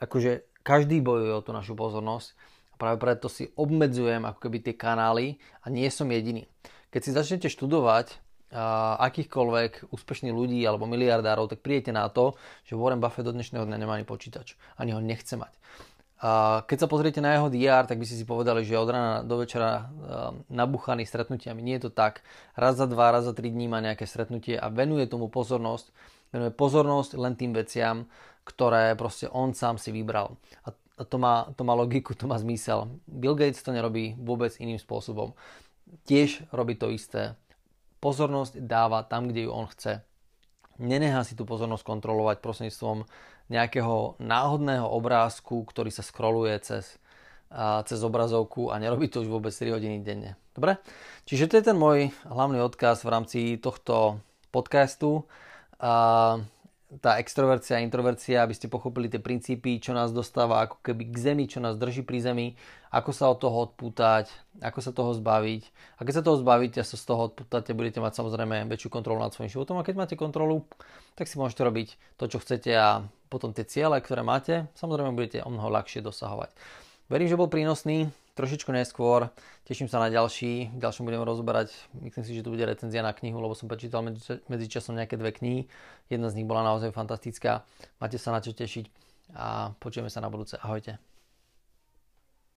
akože 0.01 0.63
každý 0.65 0.99
bojuje 0.99 1.31
o 1.37 1.43
tú 1.45 1.53
našu 1.53 1.77
pozornosť 1.77 2.33
a 2.73 2.75
práve 2.75 2.97
preto 2.97 3.29
si 3.29 3.49
obmedzujem 3.55 4.25
ako 4.25 4.39
keby 4.47 4.57
tie 4.63 4.75
kanály 4.75 5.39
a 5.63 5.69
nie 5.69 5.87
som 5.87 6.09
jediný. 6.09 6.49
Keď 6.89 7.01
si 7.03 7.11
začnete 7.11 7.47
študovať 7.51 8.19
akýchkoľvek 9.03 9.91
úspešných 9.91 10.31
ľudí 10.31 10.63
alebo 10.63 10.87
miliardárov, 10.87 11.51
tak 11.51 11.59
príjete 11.59 11.91
na 11.91 12.07
to, 12.07 12.39
že 12.63 12.79
Warren 12.79 13.03
Buffett 13.03 13.27
do 13.27 13.35
dnešného 13.35 13.67
dňa 13.67 13.75
nemá 13.75 13.99
ani 13.99 14.07
počítač. 14.07 14.55
Ani 14.79 14.95
ho 14.95 15.03
nechce 15.03 15.35
mať. 15.35 15.51
Keď 16.65 16.77
sa 16.82 16.89
pozriete 16.89 17.21
na 17.21 17.38
jeho 17.38 17.53
DR, 17.53 17.86
tak 17.86 18.01
by 18.01 18.06
ste 18.10 18.17
si 18.17 18.25
povedali, 18.25 18.65
že 18.65 18.73
od 18.73 18.89
rána 18.89 19.21
do 19.21 19.38
večera 19.38 19.93
nabuchaný 20.49 21.06
stretnutiami. 21.06 21.62
Nie 21.62 21.77
je 21.77 21.89
to 21.89 21.91
tak. 21.93 22.25
Raz 22.58 22.82
za 22.82 22.89
dva, 22.89 23.13
raz 23.13 23.30
za 23.30 23.38
tri 23.38 23.53
dní 23.53 23.69
má 23.69 23.77
nejaké 23.86 24.10
stretnutie 24.10 24.58
a 24.58 24.65
venuje 24.73 25.06
tomu 25.06 25.30
pozornosť. 25.30 25.93
Venuje 26.34 26.49
pozornosť 26.58 27.21
len 27.21 27.38
tým 27.38 27.53
veciam, 27.53 28.10
ktoré 28.49 28.97
proste 28.97 29.30
on 29.30 29.53
sám 29.53 29.77
si 29.77 29.93
vybral. 29.93 30.41
A 30.65 30.73
to 31.06 31.21
má, 31.21 31.53
to 31.53 31.62
má 31.62 31.77
logiku, 31.77 32.17
to 32.17 32.25
má 32.25 32.41
zmysel. 32.41 32.89
Bill 33.06 33.38
Gates 33.38 33.62
to 33.62 33.69
nerobí 33.69 34.17
vôbec 34.17 34.58
iným 34.58 34.82
spôsobom. 34.82 35.38
tiež 36.08 36.43
robí 36.51 36.75
to 36.75 36.91
isté. 36.91 37.36
Pozornosť 38.03 38.62
dáva 38.62 39.03
tam, 39.03 39.30
kde 39.30 39.47
ju 39.47 39.51
on 39.53 39.67
chce. 39.69 40.03
Nenechá 40.77 41.25
si 41.25 41.34
tú 41.34 41.41
pozornosť 41.45 41.82
kontrolovať 41.82 42.38
prostredníctvom 42.38 43.10
nejakého 43.47 44.19
náhodného 44.19 44.88
obrázku, 44.88 45.63
ktorý 45.67 45.91
sa 45.91 46.03
scrolluje 46.03 46.55
cez, 46.63 46.99
a, 47.51 47.83
cez 47.88 48.03
obrazovku 48.03 48.69
a 48.71 48.79
nerobí 48.79 49.07
to 49.07 49.23
už 49.23 49.29
vôbec 49.31 49.55
3 49.55 49.75
hodiny 49.75 50.03
denne. 50.03 50.36
Dobre? 50.51 50.81
Čiže 51.29 51.51
to 51.51 51.57
je 51.60 51.67
ten 51.71 51.77
môj 51.77 52.12
hlavný 52.27 52.60
odkaz 52.63 53.05
v 53.07 53.12
rámci 53.13 53.39
tohto 53.62 54.19
podcastu. 54.51 55.23
A, 55.79 56.41
tá 56.88 57.19
extrovercia 57.19 57.75
a 57.75 57.83
introvercia, 57.83 58.39
aby 58.39 58.55
ste 58.55 58.71
pochopili 58.71 59.12
tie 59.12 59.19
princípy, 59.19 59.83
čo 59.83 59.91
nás 59.91 60.15
dostáva 60.15 60.63
ako 60.63 60.79
keby 60.79 61.12
k 61.12 61.15
zemi, 61.19 61.43
čo 61.43 61.60
nás 61.60 61.75
drží 61.75 62.07
pri 62.07 62.23
zemi, 62.23 62.47
ako 62.95 63.12
sa 63.12 63.27
od 63.27 63.43
toho 63.43 63.67
odpútať, 63.67 64.31
ako 64.63 64.79
sa 64.79 64.95
toho 64.95 65.12
zbaviť. 65.12 65.63
A 65.99 66.07
keď 66.07 66.13
sa 66.15 66.23
toho 66.23 66.39
zbavíte 66.39 66.79
a 66.79 66.88
sa 66.88 66.95
z 66.95 67.03
toho 67.03 67.27
odpútate, 67.27 67.75
budete 67.75 67.99
mať 67.99 68.23
samozrejme 68.23 68.71
väčšiu 68.71 68.88
kontrolu 68.88 69.19
nad 69.19 69.36
svojím 69.36 69.51
životom 69.51 69.75
a 69.75 69.83
keď 69.83 69.95
máte 69.99 70.15
kontrolu, 70.15 70.63
tak 71.19 71.27
si 71.27 71.36
môžete 71.36 71.60
robiť 71.60 71.99
to, 72.15 72.31
čo 72.31 72.39
chcete 72.39 72.71
a 72.71 73.03
potom 73.27 73.51
tie 73.51 73.67
ciele, 73.67 73.99
ktoré 73.99 74.23
máte, 74.23 74.67
samozrejme 74.75 75.15
budete 75.15 75.43
o 75.43 75.49
mnoho 75.51 75.67
ľahšie 75.71 76.03
dosahovať. 76.03 76.51
Verím, 77.07 77.27
že 77.31 77.39
bol 77.39 77.47
prínosný 77.47 78.11
trošičku 78.35 78.69
neskôr. 78.69 79.31
Teším 79.65 79.89
sa 79.89 79.97
na 79.97 80.13
ďalší. 80.13 80.69
V 80.75 80.79
ďalšom 80.79 81.07
budem 81.07 81.25
rozoberať, 81.25 81.73
myslím 82.03 82.23
si, 82.23 82.37
že 82.37 82.45
to 82.45 82.53
bude 82.53 82.61
recenzia 82.61 83.01
na 83.01 83.11
knihu, 83.11 83.41
lebo 83.41 83.57
som 83.57 83.65
prečítal 83.65 84.05
medzi, 84.05 84.67
časom 84.69 84.93
nejaké 84.93 85.17
dve 85.17 85.33
knihy. 85.33 85.65
Jedna 86.11 86.29
z 86.29 86.37
nich 86.37 86.47
bola 86.47 86.63
naozaj 86.67 86.93
fantastická. 86.93 87.65
Máte 87.97 88.21
sa 88.21 88.29
na 88.35 88.39
čo 88.39 88.53
tešiť 88.53 88.85
a 89.33 89.73
počujeme 89.81 90.13
sa 90.13 90.21
na 90.21 90.29
budúce. 90.29 90.55
Ahojte. 90.61 91.16